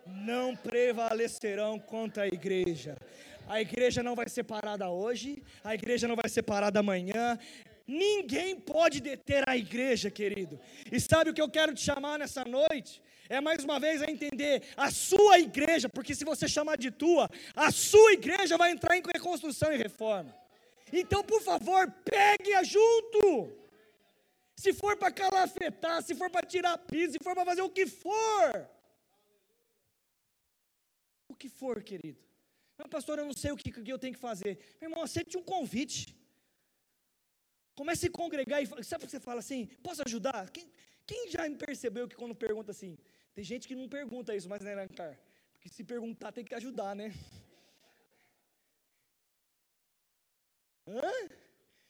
[0.05, 2.97] não prevalecerão contra a igreja.
[3.47, 7.37] A igreja não vai ser parada hoje, a igreja não vai ser parada amanhã.
[7.87, 10.59] Ninguém pode deter a igreja, querido.
[10.91, 13.01] E sabe o que eu quero te chamar nessa noite?
[13.29, 17.29] É mais uma vez a entender a sua igreja, porque se você chamar de tua,
[17.55, 20.35] a sua igreja vai entrar em reconstrução e reforma.
[21.01, 23.23] Então, por favor, pegue-a junto.
[24.55, 27.85] Se for para calafetar, se for para tirar piso, se for para fazer o que
[27.85, 28.69] for.
[31.27, 32.19] O que for, querido.
[32.77, 34.57] Mas, pastor, eu não sei o que, que eu tenho que fazer.
[34.79, 36.15] Meu irmão, aceite um convite.
[37.75, 39.65] Comece a congregar e sabe o que você fala assim?
[39.83, 40.49] Posso ajudar?
[40.49, 40.65] Quem,
[41.05, 42.97] quem já percebeu que quando pergunta assim,
[43.33, 45.19] tem gente que não pergunta isso, mas né, Lancar?
[45.51, 47.13] Porque se perguntar tem que ajudar, né?
[50.87, 51.29] Hã?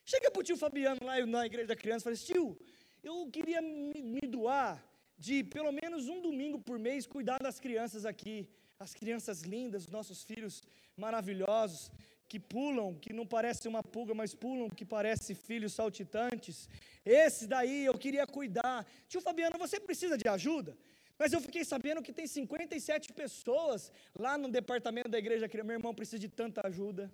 [0.04, 2.58] Chega para o tio Fabiano lá na igreja da criança e fala assim, tio,
[3.04, 4.84] eu queria me, me doar
[5.18, 8.48] de pelo menos um domingo por mês cuidar das crianças aqui
[8.80, 10.64] as crianças lindas, nossos filhos
[10.98, 11.90] maravilhosos,
[12.28, 16.68] que pulam, que não parece uma pulga, mas pulam, que parece filhos saltitantes.
[17.06, 18.86] Esse daí eu queria cuidar.
[19.08, 20.76] Tio Fabiano, você precisa de ajuda?
[21.18, 25.50] Mas eu fiquei sabendo que tem 57 pessoas lá no departamento da igreja.
[25.64, 27.14] Meu irmão precisa de tanta ajuda.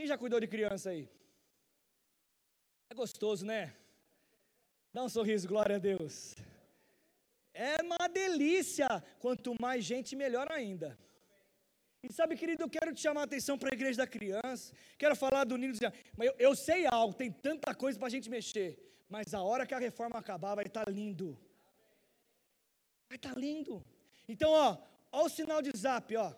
[0.00, 1.06] Quem já cuidou de criança aí?
[2.88, 3.76] É gostoso, né?
[4.94, 6.34] Dá um sorriso, glória a Deus.
[7.52, 8.88] É uma delícia.
[9.18, 10.98] Quanto mais gente, melhor ainda.
[12.02, 14.72] E sabe, querido, eu quero te chamar a atenção para a igreja da criança.
[14.96, 15.74] Quero falar do Nino.
[16.16, 18.78] Mas eu, eu sei algo, tem tanta coisa para a gente mexer.
[19.06, 21.38] Mas a hora que a reforma acabar, vai estar tá lindo.
[23.06, 23.84] Vai estar tá lindo.
[24.26, 24.78] Então, ó,
[25.12, 26.34] ó o sinal de zap, ó.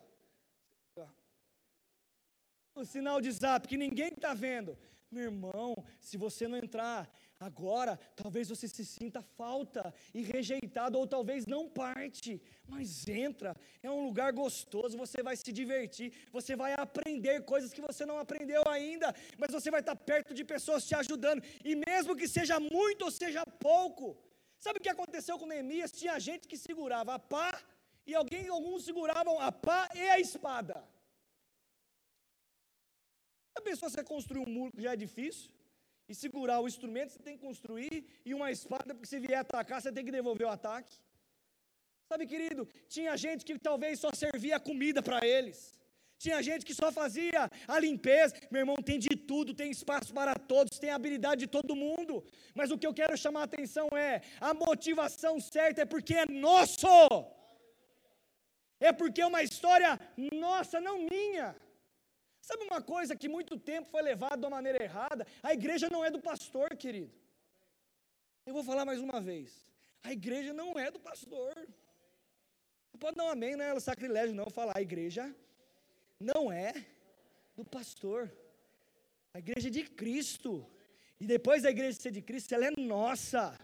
[2.74, 4.78] O sinal de zap que ninguém está vendo.
[5.10, 7.10] Meu irmão, se você não entrar
[7.42, 13.90] Agora, talvez você se sinta falta e rejeitado, ou talvez não parte, mas entra, é
[13.90, 18.62] um lugar gostoso, você vai se divertir, você vai aprender coisas que você não aprendeu
[18.68, 23.06] ainda, mas você vai estar perto de pessoas te ajudando, e mesmo que seja muito
[23.06, 24.16] ou seja pouco,
[24.56, 25.90] sabe o que aconteceu com Neemias?
[25.90, 27.60] Tinha gente que segurava a pá,
[28.06, 30.76] e alguém, alguns seguravam a pá e a espada.
[33.56, 35.50] A pessoa você construir um muro que já é difícil,
[36.08, 39.80] e segurar o instrumento, você tem que construir, e uma espada, porque se vier atacar,
[39.80, 40.94] você tem que devolver o ataque.
[42.08, 45.58] Sabe, querido, tinha gente que talvez só servia comida para eles.
[46.18, 48.34] Tinha gente que só fazia a limpeza.
[48.50, 52.24] Meu irmão, tem de tudo, tem espaço para todos, tem habilidade de todo mundo.
[52.54, 56.26] Mas o que eu quero chamar a atenção é: a motivação certa é porque é
[56.26, 56.86] nosso.
[58.78, 59.98] É porque é uma história
[60.44, 61.56] nossa, não minha.
[62.52, 65.26] Sabe uma coisa que muito tempo foi levado de uma maneira errada?
[65.42, 67.10] A igreja não é do pastor, querido.
[68.44, 69.48] Eu vou falar mais uma vez.
[70.02, 71.54] A igreja não é do pastor.
[72.90, 74.74] Você pode dar um amém, não é sacrilégio não falar.
[74.76, 75.34] A igreja
[76.20, 76.74] não é
[77.56, 78.30] do pastor.
[79.32, 80.52] A igreja é de Cristo.
[81.18, 83.58] E depois da igreja ser de Cristo, ela é nossa.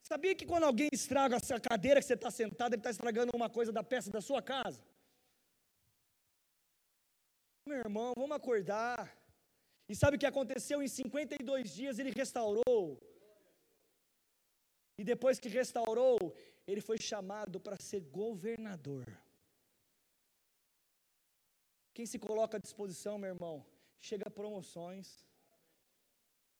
[0.00, 3.50] Sabia que quando alguém estraga essa cadeira que você está sentado, ele está estragando uma
[3.50, 4.80] coisa da peça da sua casa?
[7.66, 9.16] Meu irmão, vamos acordar.
[9.88, 10.82] E sabe o que aconteceu?
[10.82, 13.00] Em 52 dias ele restaurou.
[14.98, 16.34] E depois que restaurou,
[16.66, 19.06] ele foi chamado para ser governador.
[21.92, 23.64] Quem se coloca à disposição, meu irmão,
[24.00, 25.24] chega promoções,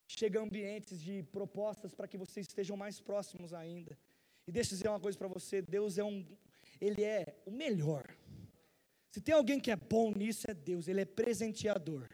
[0.06, 3.98] chega ambientes de propostas para que vocês estejam mais próximos ainda.
[4.46, 6.24] E deixa eu dizer uma coisa para você, Deus é um
[6.80, 8.04] ele é o melhor.
[9.14, 12.08] Se tem alguém que é bom nisso é Deus, ele é presenteador.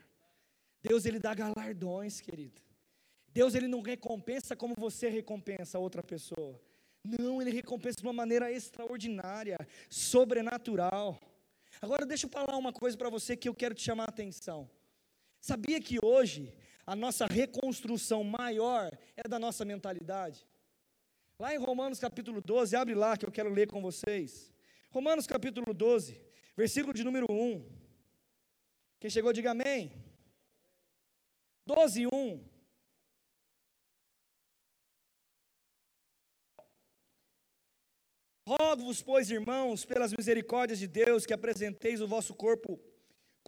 [0.82, 2.60] Deus ele dá galardões, querido.
[3.28, 6.60] Deus ele não recompensa como você recompensa a outra pessoa.
[7.02, 9.56] Não, ele recompensa de uma maneira extraordinária,
[9.88, 11.18] sobrenatural.
[11.80, 14.70] Agora deixa eu falar uma coisa para você que eu quero te chamar a atenção.
[15.40, 16.54] Sabia que hoje
[16.86, 20.46] a nossa reconstrução maior é da nossa mentalidade?
[21.38, 24.52] Lá em Romanos capítulo 12, abre lá que eu quero ler com vocês.
[24.90, 26.28] Romanos capítulo 12,
[26.60, 27.64] versículo de número 1.
[29.00, 29.92] Quem chegou, diga amém.
[31.66, 32.44] 12, 1.
[38.46, 42.78] Rogo-vos, pois, irmãos, pelas misericórdias de Deus, que apresenteis o vosso corpo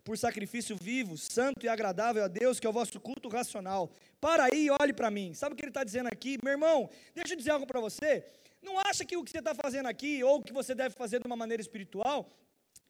[0.03, 3.93] por sacrifício vivo, santo e agradável a Deus, que é o vosso culto racional.
[4.21, 5.35] Para aí e olhe para mim.
[5.35, 6.39] Sabe o que ele está dizendo aqui?
[6.43, 8.25] Meu irmão, deixa eu dizer algo para você.
[8.63, 11.21] Não acha que o que você está fazendo aqui, ou o que você deve fazer
[11.21, 12.27] de uma maneira espiritual,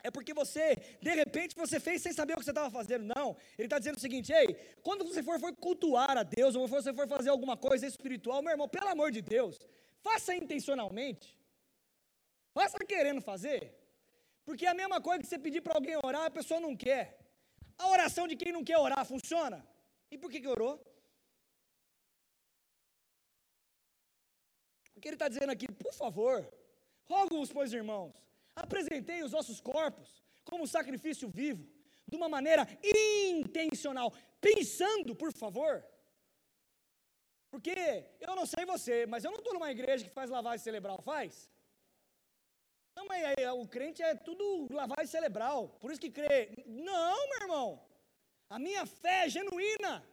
[0.02, 3.04] é porque você, de repente, você fez sem saber o que você estava fazendo.
[3.04, 3.36] Não.
[3.56, 6.92] Ele está dizendo o seguinte: ei, quando você for, for cultuar a Deus, ou você
[6.92, 9.60] for fazer alguma coisa espiritual, meu irmão, pelo amor de Deus,
[10.00, 11.38] faça intencionalmente.
[12.52, 13.74] Faça querendo fazer.
[14.44, 17.18] Porque é a mesma coisa que você pedir para alguém orar, a pessoa não quer.
[17.78, 19.64] A oração de quem não quer orar funciona?
[20.10, 20.74] E por que, que orou?
[24.96, 26.46] O que ele está dizendo aqui, por favor,
[27.04, 28.12] rogo-vos, pois irmãos,
[28.54, 31.64] apresentei os vossos corpos como sacrifício vivo,
[32.06, 35.84] de uma maneira intencional, pensando, por favor.
[37.50, 37.74] Porque
[38.20, 41.50] eu não sei você, mas eu não estou numa igreja que faz lavagem cerebral, faz?
[42.94, 46.50] Não, mas aí, o crente é tudo lavagem cerebral, por isso que crê.
[46.66, 47.88] Não, meu irmão.
[48.48, 50.06] A minha fé é genuína.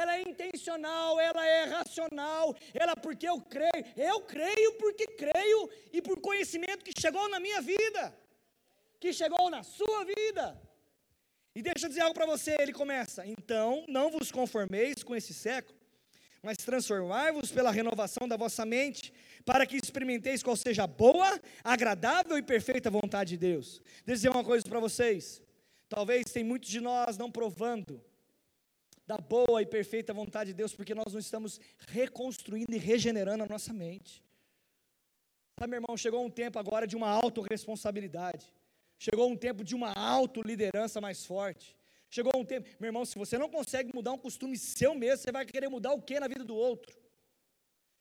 [0.00, 3.82] Ela é intencional, ela é racional, ela porque eu creio.
[3.96, 8.14] Eu creio porque creio e por conhecimento que chegou na minha vida,
[9.00, 10.60] que chegou na sua vida.
[11.54, 15.32] E deixa eu dizer algo para você, ele começa: "Então, não vos conformeis com esse
[15.32, 15.78] século,
[16.42, 19.14] mas transformai-vos pela renovação da vossa mente,
[19.46, 23.80] para que experimenteis qual seja a boa, agradável e perfeita vontade de Deus.
[24.04, 25.42] Deixa eu dizer uma coisa para vocês.
[25.88, 28.04] Talvez tem muitos de nós não provando
[29.06, 33.46] da boa e perfeita vontade de Deus, porque nós não estamos reconstruindo e regenerando a
[33.46, 34.22] nossa mente.
[35.58, 38.52] Sabe, meu irmão, chegou um tempo agora de uma autorresponsabilidade.
[38.98, 41.76] Chegou um tempo de uma autoliderança mais forte.
[42.10, 45.32] Chegou um tempo, meu irmão, se você não consegue mudar um costume seu mesmo, você
[45.32, 46.94] vai querer mudar o que na vida do outro?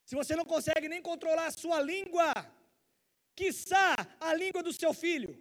[0.05, 2.31] se você não consegue nem controlar a sua língua,
[3.35, 5.33] quiçá a língua do seu filho,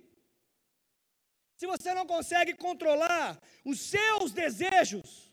[1.56, 5.23] se você não consegue controlar os seus desejos,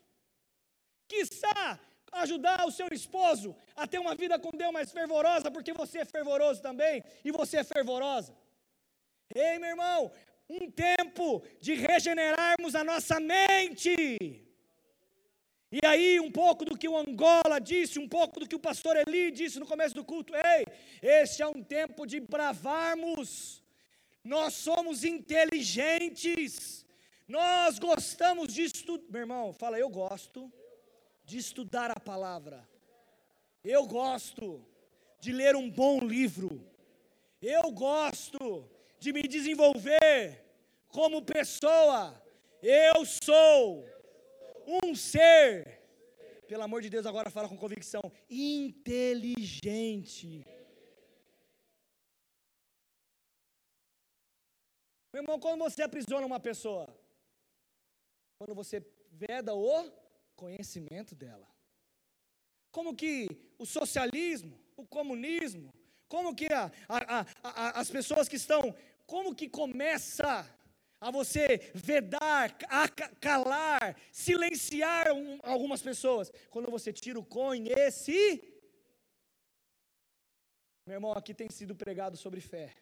[1.12, 1.80] quiçá
[2.24, 6.06] ajudar o seu esposo a ter uma vida com Deus mais fervorosa, porque você é
[6.06, 8.34] fervoroso também e você é fervorosa.
[9.34, 10.12] Ei, meu irmão,
[10.50, 11.26] um tempo
[11.60, 13.95] de regenerarmos a nossa mente.
[15.71, 18.97] E aí, um pouco do que o Angola disse, um pouco do que o pastor
[18.97, 20.65] Eli disse no começo do culto: ei,
[21.02, 23.63] este é um tempo de bravarmos,
[24.21, 26.86] nós somos inteligentes,
[27.26, 29.06] nós gostamos de estudar.
[29.10, 30.52] Meu irmão, fala, eu gosto
[31.32, 32.67] de estudar a palavra,
[33.63, 34.46] eu gosto
[35.17, 36.50] de ler um bom livro,
[37.41, 40.44] eu gosto de me desenvolver
[40.89, 42.22] como pessoa,
[42.62, 43.88] eu sou
[44.84, 45.82] um ser,
[46.50, 50.44] pelo amor de Deus, agora fala com convicção, inteligente.
[55.13, 56.94] Meu irmão, quando você aprisiona uma pessoa,
[58.38, 60.00] quando você veda o
[60.44, 61.48] conhecimento dela.
[62.71, 63.27] Como que
[63.60, 65.71] o socialismo, o comunismo,
[66.08, 68.62] como que a, a, a, as pessoas que estão,
[69.06, 70.31] como que começa
[71.00, 72.87] a você vedar, a
[73.27, 76.31] calar, silenciar um, algumas pessoas.
[76.50, 78.19] Quando você tira o conhece.
[80.87, 82.73] Meu irmão, aqui tem sido pregado sobre fé.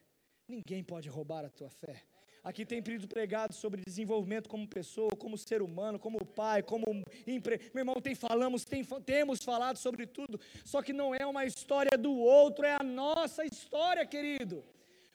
[0.48, 2.06] Ninguém pode roubar a tua fé.
[2.44, 6.86] Aqui tem sido pregado sobre desenvolvimento como pessoa, como ser humano, como pai, como
[7.28, 7.60] empre...
[7.74, 11.98] Meu irmão, tem falamos, tem, temos falado sobre tudo, só que não é uma história
[11.98, 14.64] do outro, é a nossa história, querido.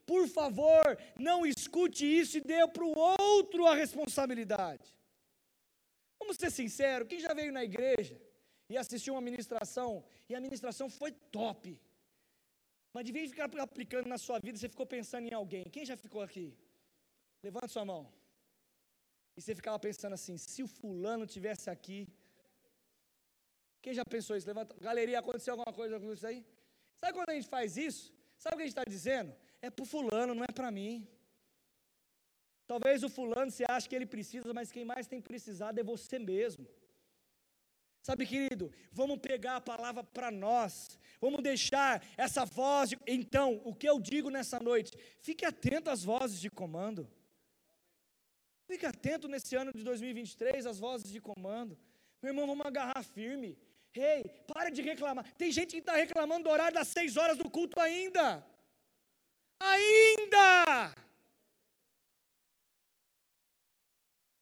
[0.06, 4.94] Por favor, não escute isso e dê para o outro a responsabilidade.
[6.18, 8.20] Vamos ser sinceros, quem já veio na igreja
[8.68, 11.78] e assistiu uma ministração, e a ministração foi top.
[12.92, 15.64] Mas de vez ficar aplicando na sua vida, você ficou pensando em alguém.
[15.64, 16.56] Quem já ficou aqui?
[17.46, 18.02] Levante sua mão.
[19.36, 21.98] E você ficava pensando assim: se o fulano tivesse aqui.
[23.82, 24.46] Quem já pensou isso?
[24.46, 24.74] Levanta.
[24.88, 26.40] Galeria, aconteceu alguma coisa com isso aí?
[27.00, 28.04] Sabe quando a gente faz isso?
[28.38, 29.34] Sabe o que a gente está dizendo?
[29.60, 31.06] É para o fulano, não é para mim.
[32.66, 36.18] Talvez o fulano você acha que ele precisa, mas quem mais tem precisado é você
[36.18, 36.66] mesmo.
[38.00, 42.90] Sabe, querido, vamos pegar a palavra para nós, vamos deixar essa voz.
[42.90, 42.98] De...
[43.06, 44.96] Então, o que eu digo nessa noite?
[45.20, 47.10] Fique atento às vozes de comando.
[48.66, 51.78] Fique atento nesse ano de 2023 às vozes de comando.
[52.22, 53.58] Meu irmão, vamos agarrar firme.
[53.94, 55.24] Ei, hey, para de reclamar.
[55.34, 58.44] Tem gente que está reclamando do horário das seis horas do culto ainda.
[59.60, 60.94] Ainda!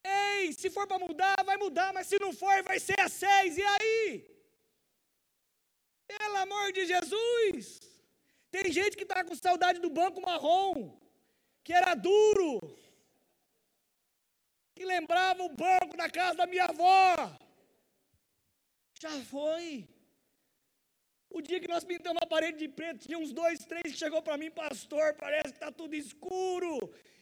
[0.05, 3.59] Ei, se for para mudar, vai mudar, mas se não for, vai ser a seis,
[3.59, 4.27] e aí?
[6.07, 7.81] Pelo amor de Jesus!
[8.51, 10.99] Tem gente que está com saudade do banco marrom,
[11.65, 12.61] que era duro,
[14.83, 17.05] que lembrava o banco da casa da minha avó.
[19.01, 19.89] Já foi.
[21.31, 24.21] O dia que nós pintamos a parede de preto, tinha uns dois, três que chegou
[24.21, 26.73] para mim, pastor, parece que está tudo escuro.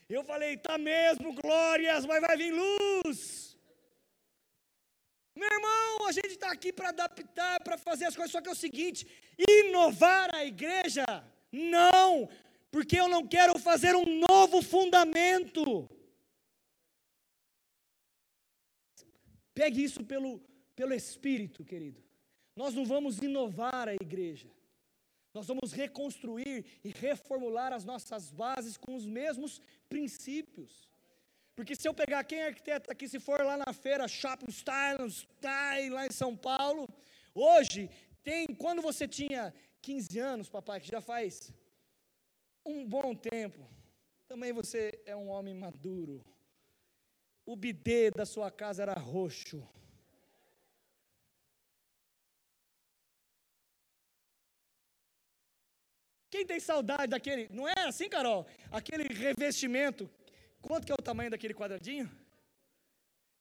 [0.09, 3.19] Eu falei, tá mesmo, glórias, mas vai vir luz.
[5.37, 8.53] Meu irmão, a gente está aqui para adaptar, para fazer as coisas, só que é
[8.53, 9.07] o seguinte:
[9.39, 11.05] inovar a igreja?
[11.53, 12.29] Não,
[12.71, 15.89] porque eu não quero fazer um novo fundamento.
[19.61, 20.41] Pegue isso pelo,
[20.75, 22.03] pelo Espírito, querido.
[22.57, 24.51] Nós não vamos inovar a igreja.
[25.35, 30.89] Nós vamos reconstruir e reformular as nossas bases com os mesmos princípios.
[31.55, 35.91] Porque se eu pegar quem é arquiteto aqui, se for lá na feira Style, Style
[35.91, 36.89] lá em São Paulo,
[37.35, 37.91] hoje
[38.23, 39.53] tem, quando você tinha
[39.83, 41.53] 15 anos, papai, que já faz
[42.65, 43.69] um bom tempo,
[44.27, 46.25] também você é um homem maduro.
[47.53, 49.61] O bidê da sua casa era roxo.
[56.31, 58.47] Quem tem saudade daquele, não é assim, Carol?
[58.71, 60.09] Aquele revestimento.
[60.63, 62.09] Quanto que é o tamanho daquele quadradinho?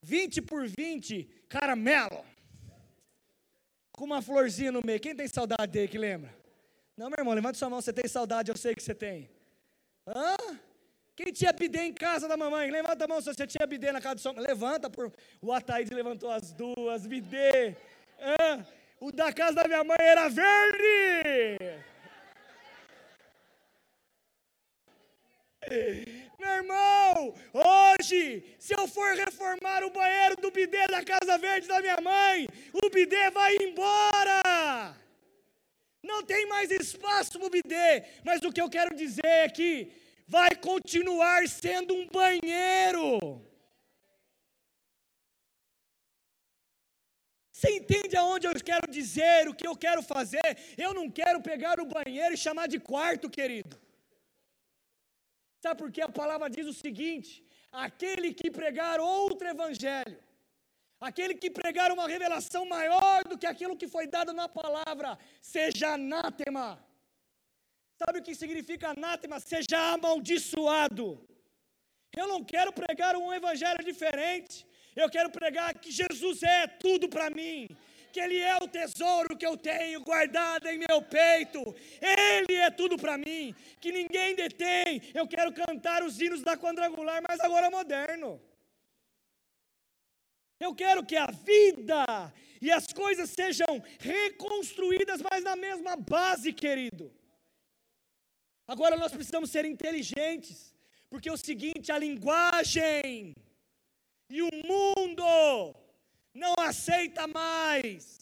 [0.02, 2.26] 20 por 20, caramelo.
[3.92, 5.00] Com uma florzinha no meio.
[5.00, 6.36] Quem tem saudade dele que lembra?
[6.98, 9.30] Não, meu irmão, levanta sua mão, você tem saudade, eu sei que você tem.
[10.08, 10.36] Hã?
[11.20, 12.72] Quem tinha bidê em casa da mamãe?
[12.72, 15.12] Levanta a mão se você tinha bidê na casa do seu Levanta, por...
[15.42, 17.76] o Ataíde levantou as duas, bidê.
[18.22, 18.66] Hã?
[19.02, 21.58] O da casa da minha mãe era verde.
[26.40, 31.82] Meu irmão, hoje, se eu for reformar o banheiro do bidê da Casa Verde da
[31.82, 32.48] minha mãe,
[32.82, 34.96] o bidê vai embora.
[36.02, 40.08] Não tem mais espaço para o bidê, mas o que eu quero dizer é que
[40.36, 43.10] vai continuar sendo um banheiro.
[47.52, 50.50] Você entende aonde eu quero dizer, o que eu quero fazer?
[50.78, 53.76] Eu não quero pegar o banheiro e chamar de quarto, querido.
[55.64, 60.20] Sabe por que a palavra diz o seguinte: aquele que pregar outro evangelho,
[61.02, 65.96] aquele que pregar uma revelação maior do que aquilo que foi dado na palavra, seja
[65.96, 66.68] anátema.
[68.02, 69.40] Sabe o que significa anátema?
[69.40, 71.08] Seja amaldiçoado.
[72.16, 74.66] Eu não quero pregar um evangelho diferente.
[74.96, 77.68] Eu quero pregar que Jesus é tudo para mim
[78.12, 82.98] que Ele é o tesouro que eu tenho guardado em meu peito, Ele é tudo
[82.98, 85.02] para mim, que ninguém detém.
[85.14, 88.42] Eu quero cantar os hinos da quadrangular, mas agora moderno.
[90.60, 97.19] Eu quero que a vida e as coisas sejam reconstruídas, mas na mesma base, querido.
[98.74, 100.58] Agora nós precisamos ser inteligentes,
[101.10, 103.36] porque é o seguinte: a linguagem
[104.30, 105.30] e o mundo
[106.44, 108.20] não aceita mais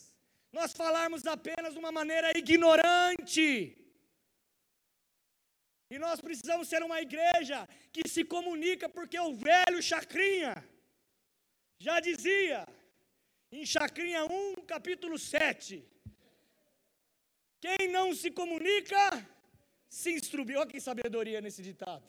[0.57, 3.49] nós falarmos apenas de uma maneira ignorante.
[5.93, 7.57] E nós precisamos ser uma igreja
[7.93, 10.55] que se comunica, porque o velho Chacrinha
[11.77, 12.67] já dizia,
[13.51, 15.85] em Chacrinha 1, capítulo 7,
[17.65, 18.99] quem não se comunica,
[19.89, 20.55] se instrui.
[20.55, 22.05] Olha que sabedoria nesse ditado.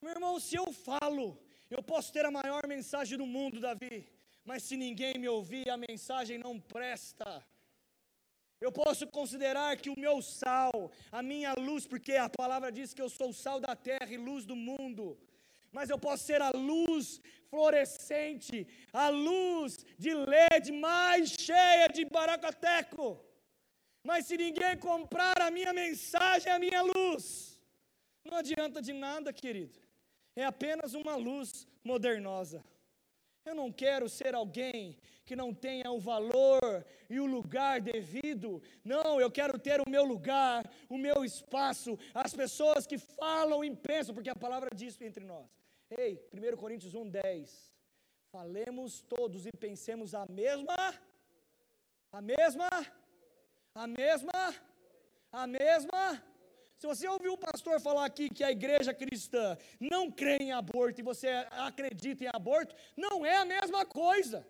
[0.00, 1.38] Meu irmão, se eu falo,
[1.70, 4.08] eu posso ter a maior mensagem do mundo, Davi,
[4.44, 7.44] mas se ninguém me ouvir, a mensagem não presta.
[8.60, 13.00] Eu posso considerar que o meu sal, a minha luz, porque a palavra diz que
[13.00, 15.18] eu sou o sal da terra e luz do mundo,
[15.72, 23.29] mas eu posso ser a luz fluorescente, a luz de LED mais cheia de baracateco.
[24.02, 27.60] Mas se ninguém comprar a minha mensagem, a minha luz,
[28.24, 29.78] não adianta de nada, querido.
[30.34, 32.64] É apenas uma luz modernosa.
[33.44, 38.62] Eu não quero ser alguém que não tenha o valor e o lugar devido.
[38.84, 43.74] Não, eu quero ter o meu lugar, o meu espaço, as pessoas que falam e
[43.74, 45.46] pensam, porque a palavra diz entre nós.
[45.90, 47.74] Ei, 1 Coríntios 1, 10.
[48.30, 50.94] Falemos todos e pensemos a mesma,
[52.12, 52.68] a mesma,
[53.74, 54.54] a mesma,
[55.32, 56.22] a mesma
[56.80, 60.98] se você ouviu o pastor falar aqui que a igreja cristã não crê em aborto
[60.98, 64.48] e você acredita em aborto, não é a mesma coisa.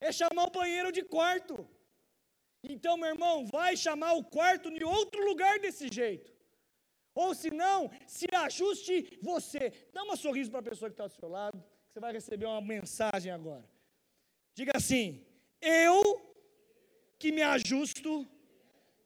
[0.00, 1.54] É chamar o banheiro de quarto.
[2.64, 6.34] Então, meu irmão, vai chamar o quarto em outro lugar desse jeito.
[7.14, 9.70] Ou se não, se ajuste você.
[9.92, 12.46] Dá um sorriso para a pessoa que está do seu lado, que você vai receber
[12.46, 13.64] uma mensagem agora.
[14.56, 15.24] Diga assim:
[15.60, 16.33] Eu
[17.24, 18.28] que me ajusto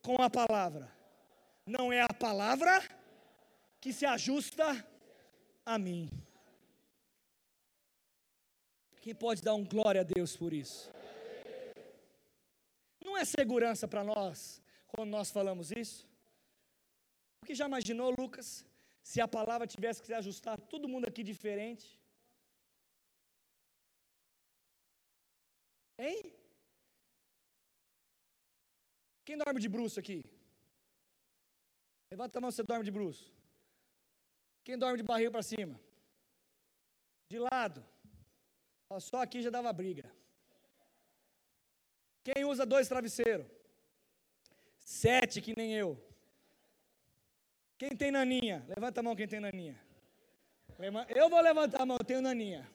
[0.02, 0.92] com a palavra.
[1.64, 2.72] Não é a palavra
[3.80, 4.66] que se ajusta
[5.64, 6.10] a mim.
[9.02, 10.90] Quem pode dar um glória a Deus por isso?
[13.04, 16.04] Não é segurança para nós quando nós falamos isso?
[17.38, 18.66] Porque já imaginou, Lucas,
[19.00, 21.86] se a palavra tivesse que se ajustar todo mundo aqui diferente?
[25.96, 26.37] Hein?
[29.28, 30.24] Quem dorme de bruxo aqui?
[32.10, 33.30] Levanta a mão se você dorme de bruxo.
[34.64, 35.78] Quem dorme de barriga para cima?
[37.28, 37.84] De lado.
[38.98, 40.10] Só aqui já dava briga.
[42.24, 43.46] Quem usa dois travesseiros?
[44.78, 45.90] Sete, que nem eu.
[47.76, 48.64] Quem tem naninha?
[48.66, 49.78] Levanta a mão quem tem naninha.
[51.20, 52.66] Eu vou levantar a mão, eu tenho naninha.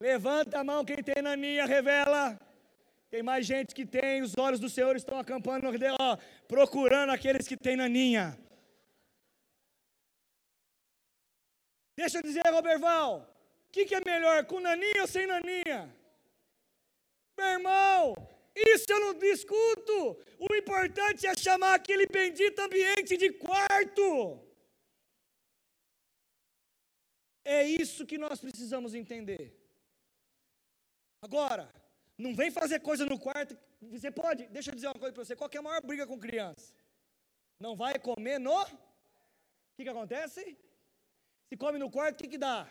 [0.00, 2.40] Levanta a mão quem tem naninha, revela.
[3.12, 5.66] Tem mais gente que tem, os olhos do Senhor estão acampando,
[6.00, 6.16] ó,
[6.48, 8.38] procurando aqueles que têm naninha.
[11.94, 13.10] Deixa eu dizer, Roberval,
[13.66, 15.94] o que, que é melhor, com naninha ou sem naninha?
[17.36, 18.14] Meu irmão,
[18.56, 19.94] isso eu não discuto.
[20.38, 24.40] O importante é chamar aquele bendito ambiente de quarto.
[27.44, 29.54] É isso que nós precisamos entender.
[31.20, 31.70] Agora,
[32.18, 33.56] não vem fazer coisa no quarto.
[33.80, 36.18] Você pode, deixa eu dizer uma coisa para você: qual é a maior briga com
[36.18, 36.74] criança?
[37.58, 38.62] Não vai comer no.
[38.62, 38.66] O
[39.76, 40.56] que, que acontece?
[41.48, 42.68] Se come no quarto, o que, que dá?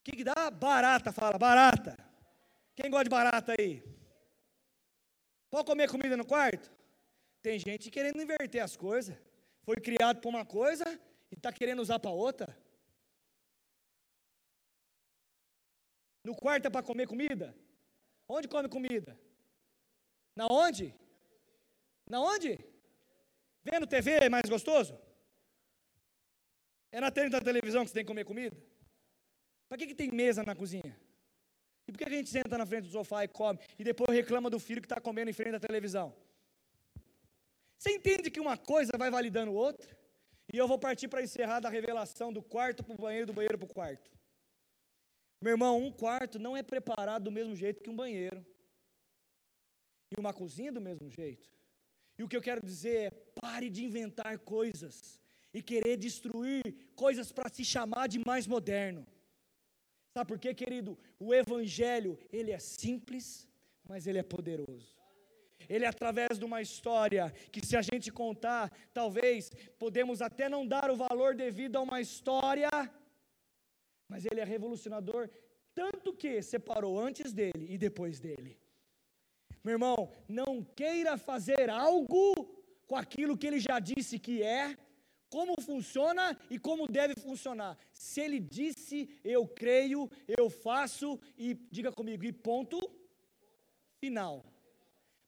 [0.00, 0.50] O que, que dá?
[0.50, 1.96] Barata, fala, barata.
[2.74, 3.82] Quem gosta de barata aí?
[5.50, 6.70] Pode comer comida no quarto?
[7.42, 9.16] Tem gente querendo inverter as coisas.
[9.62, 10.84] Foi criado para uma coisa
[11.30, 12.56] e está querendo usar para outra.
[16.24, 17.54] No quarto é para comer comida?
[18.28, 19.18] Onde come comida?
[20.36, 20.94] Na onde?
[22.08, 22.58] Na onde?
[23.64, 24.98] Vendo TV é mais gostoso?
[26.92, 28.56] É na tela da televisão que você tem que comer comida?
[29.68, 30.98] Para que, que tem mesa na cozinha?
[31.86, 34.50] E por que a gente senta na frente do sofá e come e depois reclama
[34.50, 36.14] do filho que está comendo em frente da televisão?
[37.78, 39.96] Você entende que uma coisa vai validando outra?
[40.52, 43.58] E eu vou partir para encerrar da revelação do quarto para o banheiro, do banheiro
[43.58, 44.10] para o quarto.
[45.40, 48.44] Meu irmão, um quarto não é preparado do mesmo jeito que um banheiro.
[50.10, 51.48] E uma cozinha do mesmo jeito.
[52.18, 55.20] E o que eu quero dizer é: pare de inventar coisas
[55.54, 56.62] e querer destruir
[56.94, 59.06] coisas para se chamar de mais moderno.
[60.12, 60.98] Sabe por quê, querido?
[61.18, 63.48] O evangelho, ele é simples,
[63.88, 64.98] mas ele é poderoso.
[65.68, 70.66] Ele é através de uma história que se a gente contar, talvez podemos até não
[70.66, 72.70] dar o valor devido a uma história
[74.08, 75.28] mas ele é revolucionador,
[75.74, 78.58] tanto que separou antes dele e depois dele.
[79.62, 82.24] Meu irmão, não queira fazer algo
[82.86, 84.76] com aquilo que ele já disse que é,
[85.28, 87.76] como funciona e como deve funcionar.
[87.92, 92.78] Se ele disse, eu creio, eu faço e diga comigo, e ponto
[94.00, 94.44] final.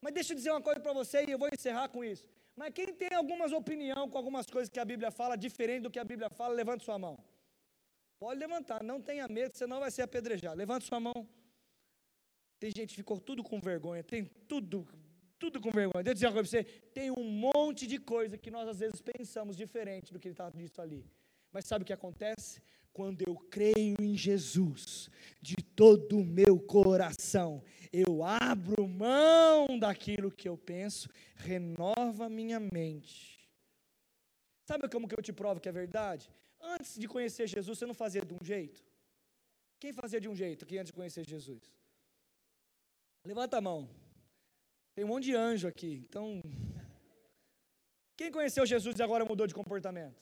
[0.00, 2.26] Mas deixa eu dizer uma coisa para você e eu vou encerrar com isso.
[2.56, 5.98] Mas quem tem algumas opinião com algumas coisas que a Bíblia fala, diferente do que
[5.98, 7.18] a Bíblia fala, levante sua mão.
[8.20, 10.58] Pode levantar, não tenha medo, senão vai ser apedrejado.
[10.58, 11.26] Levanta sua mão.
[12.58, 14.86] Tem gente que ficou tudo com vergonha, tem tudo,
[15.38, 16.04] tudo com vergonha.
[16.04, 18.80] Deixa eu dizer uma coisa para você: tem um monte de coisa que nós às
[18.80, 21.10] vezes pensamos diferente do que ele está dito ali.
[21.50, 22.62] Mas sabe o que acontece?
[22.92, 25.08] Quando eu creio em Jesus
[25.40, 33.48] de todo o meu coração, eu abro mão daquilo que eu penso, renova minha mente.
[34.68, 36.30] Sabe como que eu te provo que é verdade?
[36.60, 38.84] Antes de conhecer Jesus, você não fazia de um jeito?
[39.78, 41.72] Quem fazia de um jeito aqui antes de conhecer Jesus?
[43.24, 43.88] Levanta a mão.
[44.94, 46.04] Tem um monte de anjo aqui.
[46.08, 46.42] Então,
[48.16, 50.18] quem conheceu Jesus e agora mudou de comportamento?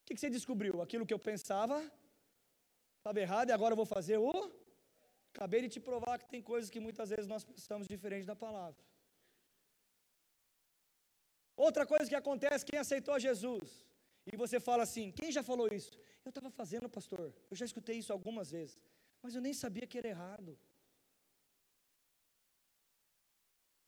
[0.00, 0.82] O que, você descobriu?
[0.82, 1.78] Aquilo que eu pensava
[2.98, 4.52] estava errado e agora eu vou fazer o.
[5.34, 8.82] Acabei de te provar que tem coisas que muitas vezes nós pensamos diferente da palavra.
[11.56, 13.86] Outra coisa que acontece, quem aceitou Jesus,
[14.32, 15.92] e você fala assim: quem já falou isso?
[16.24, 18.78] Eu estava fazendo, pastor, eu já escutei isso algumas vezes,
[19.22, 20.58] mas eu nem sabia que era errado.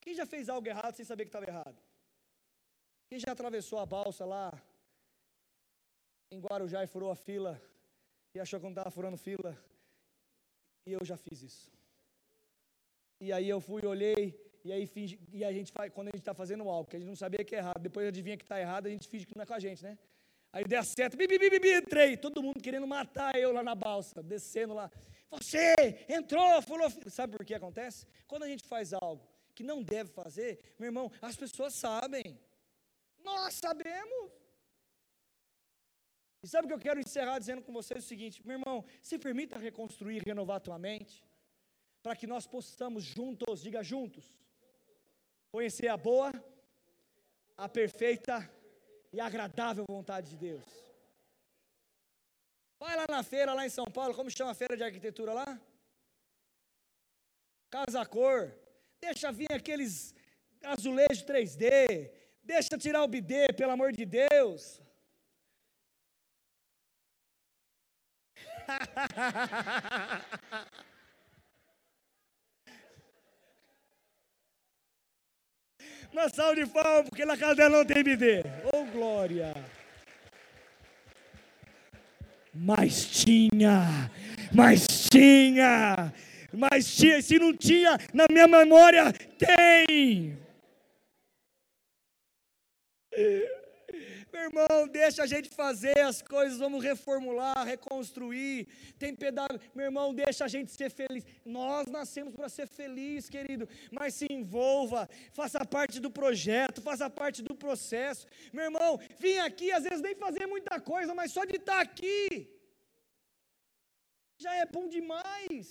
[0.01, 1.79] Quem já fez algo errado sem saber que estava errado?
[3.09, 4.51] Quem já atravessou a balsa lá
[6.31, 7.61] em Guarujá e furou a fila
[8.35, 9.53] e achou que não estava furando fila?
[10.87, 11.71] E eu já fiz isso.
[13.21, 14.23] E aí eu fui, olhei,
[14.65, 16.99] e aí finge, e a gente faz, quando a gente está fazendo algo, que a
[17.01, 19.37] gente não sabia que é errado, depois adivinha que está errado, a gente finge que
[19.37, 19.99] não é com a gente, né?
[20.59, 23.77] Aí dei a seta, bibi, bibi, bibi, entrei, todo mundo querendo matar eu lá na
[23.77, 24.91] balsa, descendo lá.
[25.31, 26.91] Você entrou, falou.
[27.07, 28.05] Sabe por que acontece?
[28.27, 32.37] Quando a gente faz algo que não deve fazer, meu irmão, as pessoas sabem.
[33.23, 34.33] Nós sabemos.
[36.43, 39.17] E sabe o que eu quero encerrar dizendo com vocês o seguinte, meu irmão, se
[39.17, 41.25] permita reconstruir, renovar a tua mente,
[42.03, 44.27] para que nós possamos juntos, diga juntos,
[45.53, 46.33] conhecer a boa,
[47.57, 48.58] a perfeita
[49.13, 50.65] e agradável vontade de Deus.
[52.79, 55.61] Vai lá na feira, lá em São Paulo, como chama a feira de arquitetura lá?
[57.71, 58.55] Casa Cor.
[59.01, 60.15] Deixa vir aqueles
[60.63, 62.13] azulejos 3D.
[62.43, 64.81] Deixa tirar o bidê, pelo amor de Deus.
[76.13, 78.43] Uma salva de palmas, porque na casa dela não tem bidê.
[78.73, 79.55] Oh, glória!
[82.55, 84.11] Mas tinha,
[84.53, 86.13] mas tinha,
[86.53, 90.37] mas tinha, se não tinha, na minha memória, tem.
[94.33, 98.67] Meu irmão, deixa a gente fazer as coisas, vamos reformular, reconstruir.
[98.99, 101.25] Tem pedaço, meu irmão, deixa a gente ser feliz.
[101.45, 107.43] Nós nascemos para ser feliz, querido, mas se envolva, faça parte do projeto, faça parte
[107.43, 108.27] do processo.
[108.53, 112.59] Meu irmão, vim aqui, às vezes nem fazer muita coisa, mas só de estar aqui
[114.39, 115.67] já é bom demais.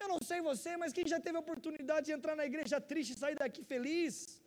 [0.00, 3.12] Eu não sei você, mas quem já teve a oportunidade de entrar na igreja triste
[3.14, 4.40] e sair daqui feliz?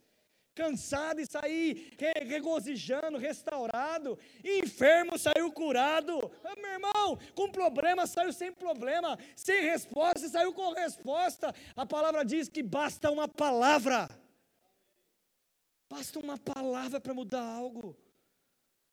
[0.53, 1.93] Cansado e sair
[2.27, 10.27] regozijando, restaurado, enfermo saiu curado, ah, meu irmão, com problema saiu sem problema, sem resposta
[10.27, 11.53] saiu com resposta.
[11.75, 14.09] A palavra diz que basta uma palavra,
[15.89, 17.97] basta uma palavra para mudar algo,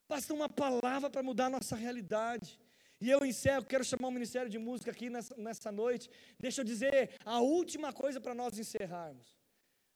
[0.09, 2.59] basta uma palavra para mudar a nossa realidade.
[3.01, 6.11] E eu encerro, quero chamar o Ministério de Música aqui nessa, nessa noite.
[6.37, 9.38] Deixa eu dizer a última coisa para nós encerrarmos.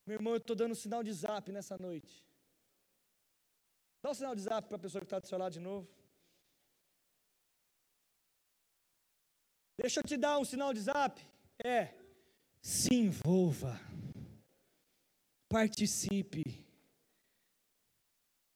[0.05, 2.25] Meu irmão, eu estou dando sinal de zap nessa noite.
[4.01, 5.87] Dá um sinal de zap para a pessoa que está do seu lado de novo.
[9.77, 11.21] Deixa eu te dar um sinal de zap.
[11.63, 11.93] É,
[12.61, 13.79] se envolva.
[15.49, 16.43] Participe.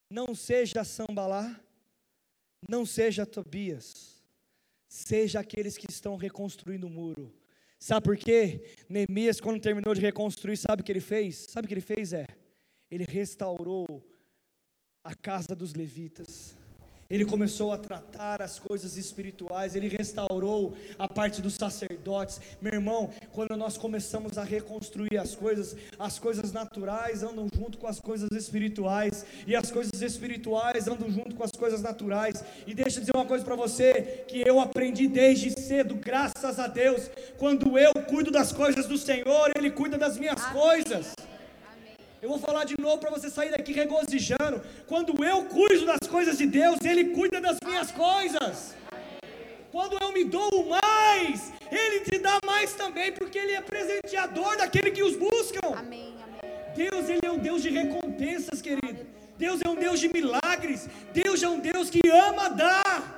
[0.10, 1.60] Não seja Sambalá,
[2.68, 4.22] não seja Tobias.
[4.89, 7.34] Seja aqueles que estão reconstruindo o muro.
[7.80, 8.63] Sabe por quê?
[8.88, 11.47] Neemias, quando terminou de reconstruir, sabe o que ele fez?
[11.49, 12.13] Sabe o que ele fez?
[12.13, 12.25] É,
[12.89, 14.05] ele restaurou
[15.03, 16.47] a casa dos levitas
[17.10, 22.39] ele começou a tratar as coisas espirituais, ele restaurou a parte dos sacerdotes.
[22.62, 27.88] Meu irmão, quando nós começamos a reconstruir as coisas, as coisas naturais andam junto com
[27.88, 32.43] as coisas espirituais, e as coisas espirituais andam junto com as coisas naturais.
[32.66, 36.68] E deixa eu dizer uma coisa para você que eu aprendi desde cedo, graças a
[36.68, 41.14] Deus, quando eu cuido das coisas do Senhor, ele cuida das minhas coisas.
[42.20, 44.61] Eu vou falar de novo para você sair daqui regozijando.
[44.88, 48.76] Quando eu cuido das coisas de Deus, Ele cuida das minhas coisas.
[49.72, 54.89] Quando eu me dou mais, Ele te dá mais também, porque Ele é presenteador daquele
[54.91, 55.76] que os buscam.
[55.76, 56.51] Amém, amém.
[56.76, 59.05] Deus, Ele é um Deus de recompensas, querido.
[59.38, 60.89] Deus é um Deus de milagres.
[61.13, 63.18] Deus é um Deus que ama dar.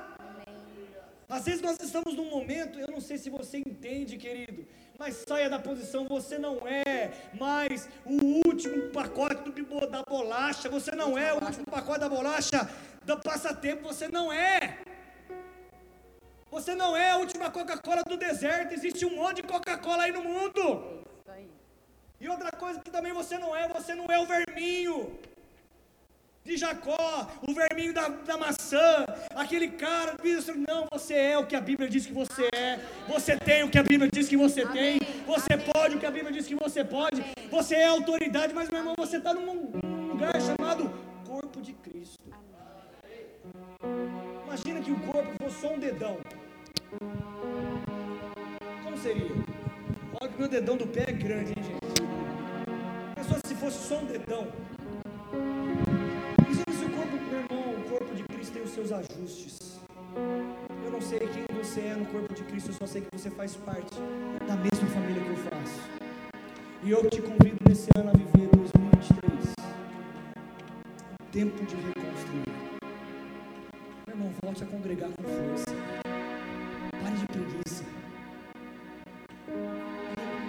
[1.26, 4.66] Às vezes nós estamos num momento, eu não sei se você entende, querido,
[5.00, 10.94] mas saia da posição, você não é mais o último pacote do, da bolacha, você
[10.94, 12.68] não é o último pacote da bolacha
[13.02, 14.78] do passatempo, você não é.
[16.50, 20.22] Você não é a última Coca-Cola do deserto, existe um monte de Coca-Cola aí no
[20.22, 21.02] mundo.
[22.20, 25.18] E outra coisa que também você não é, você não é o verminho.
[26.44, 30.16] De Jacó, o verminho da, da maçã, aquele cara,
[30.66, 33.78] não, você é o que a Bíblia diz que você é, você tem o que
[33.78, 34.98] a Bíblia diz que você Amém.
[34.98, 35.66] tem, você Amém.
[35.72, 37.34] pode o que a Bíblia diz que você pode, Amém.
[37.50, 40.90] você é autoridade, mas meu irmão, você está num, num lugar chamado
[41.26, 42.18] corpo de Cristo.
[44.46, 46.18] Imagina que o corpo fosse só um dedão.
[48.82, 49.30] Como seria?
[50.20, 52.02] Olha que meu dedão do pé é grande, hein, gente?
[53.14, 54.48] Pensou se fosse só um dedão.
[58.70, 59.80] Os seus ajustes.
[60.84, 63.28] Eu não sei quem você é no corpo de Cristo, eu só sei que você
[63.30, 63.96] faz parte
[64.46, 65.80] da mesma família que eu faço.
[66.82, 69.54] E eu te convido nesse ano a viver 2023
[71.32, 72.44] tempo de reconstruir.
[74.06, 75.74] Meu irmão, volte a congregar com força.
[77.02, 77.84] Pare de preguiça.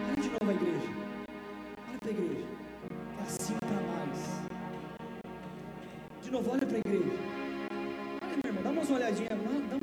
[0.08, 0.90] Pare de novo a igreja.
[1.90, 2.48] Olha para a igreja.
[3.22, 4.42] Assim para mais.
[6.22, 6.61] De novo, olha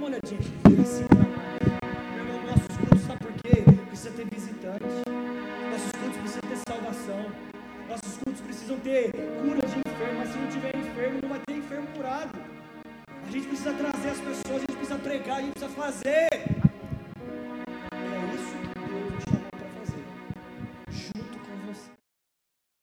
[0.08, 0.50] olhadinha aqui.
[2.14, 3.64] Meu irmão, nossos cultos, sabe por quê?
[3.88, 4.84] Precisa ter visitante.
[5.70, 7.32] Nossos cultos precisam ter salvação.
[7.88, 11.54] Nossos cultos precisam ter cura de enfermo, mas se não tiver enfermo, não vai ter
[11.56, 12.38] enfermo curado.
[13.26, 16.37] A gente precisa trazer as pessoas, a gente precisa pregar, a gente precisa fazer.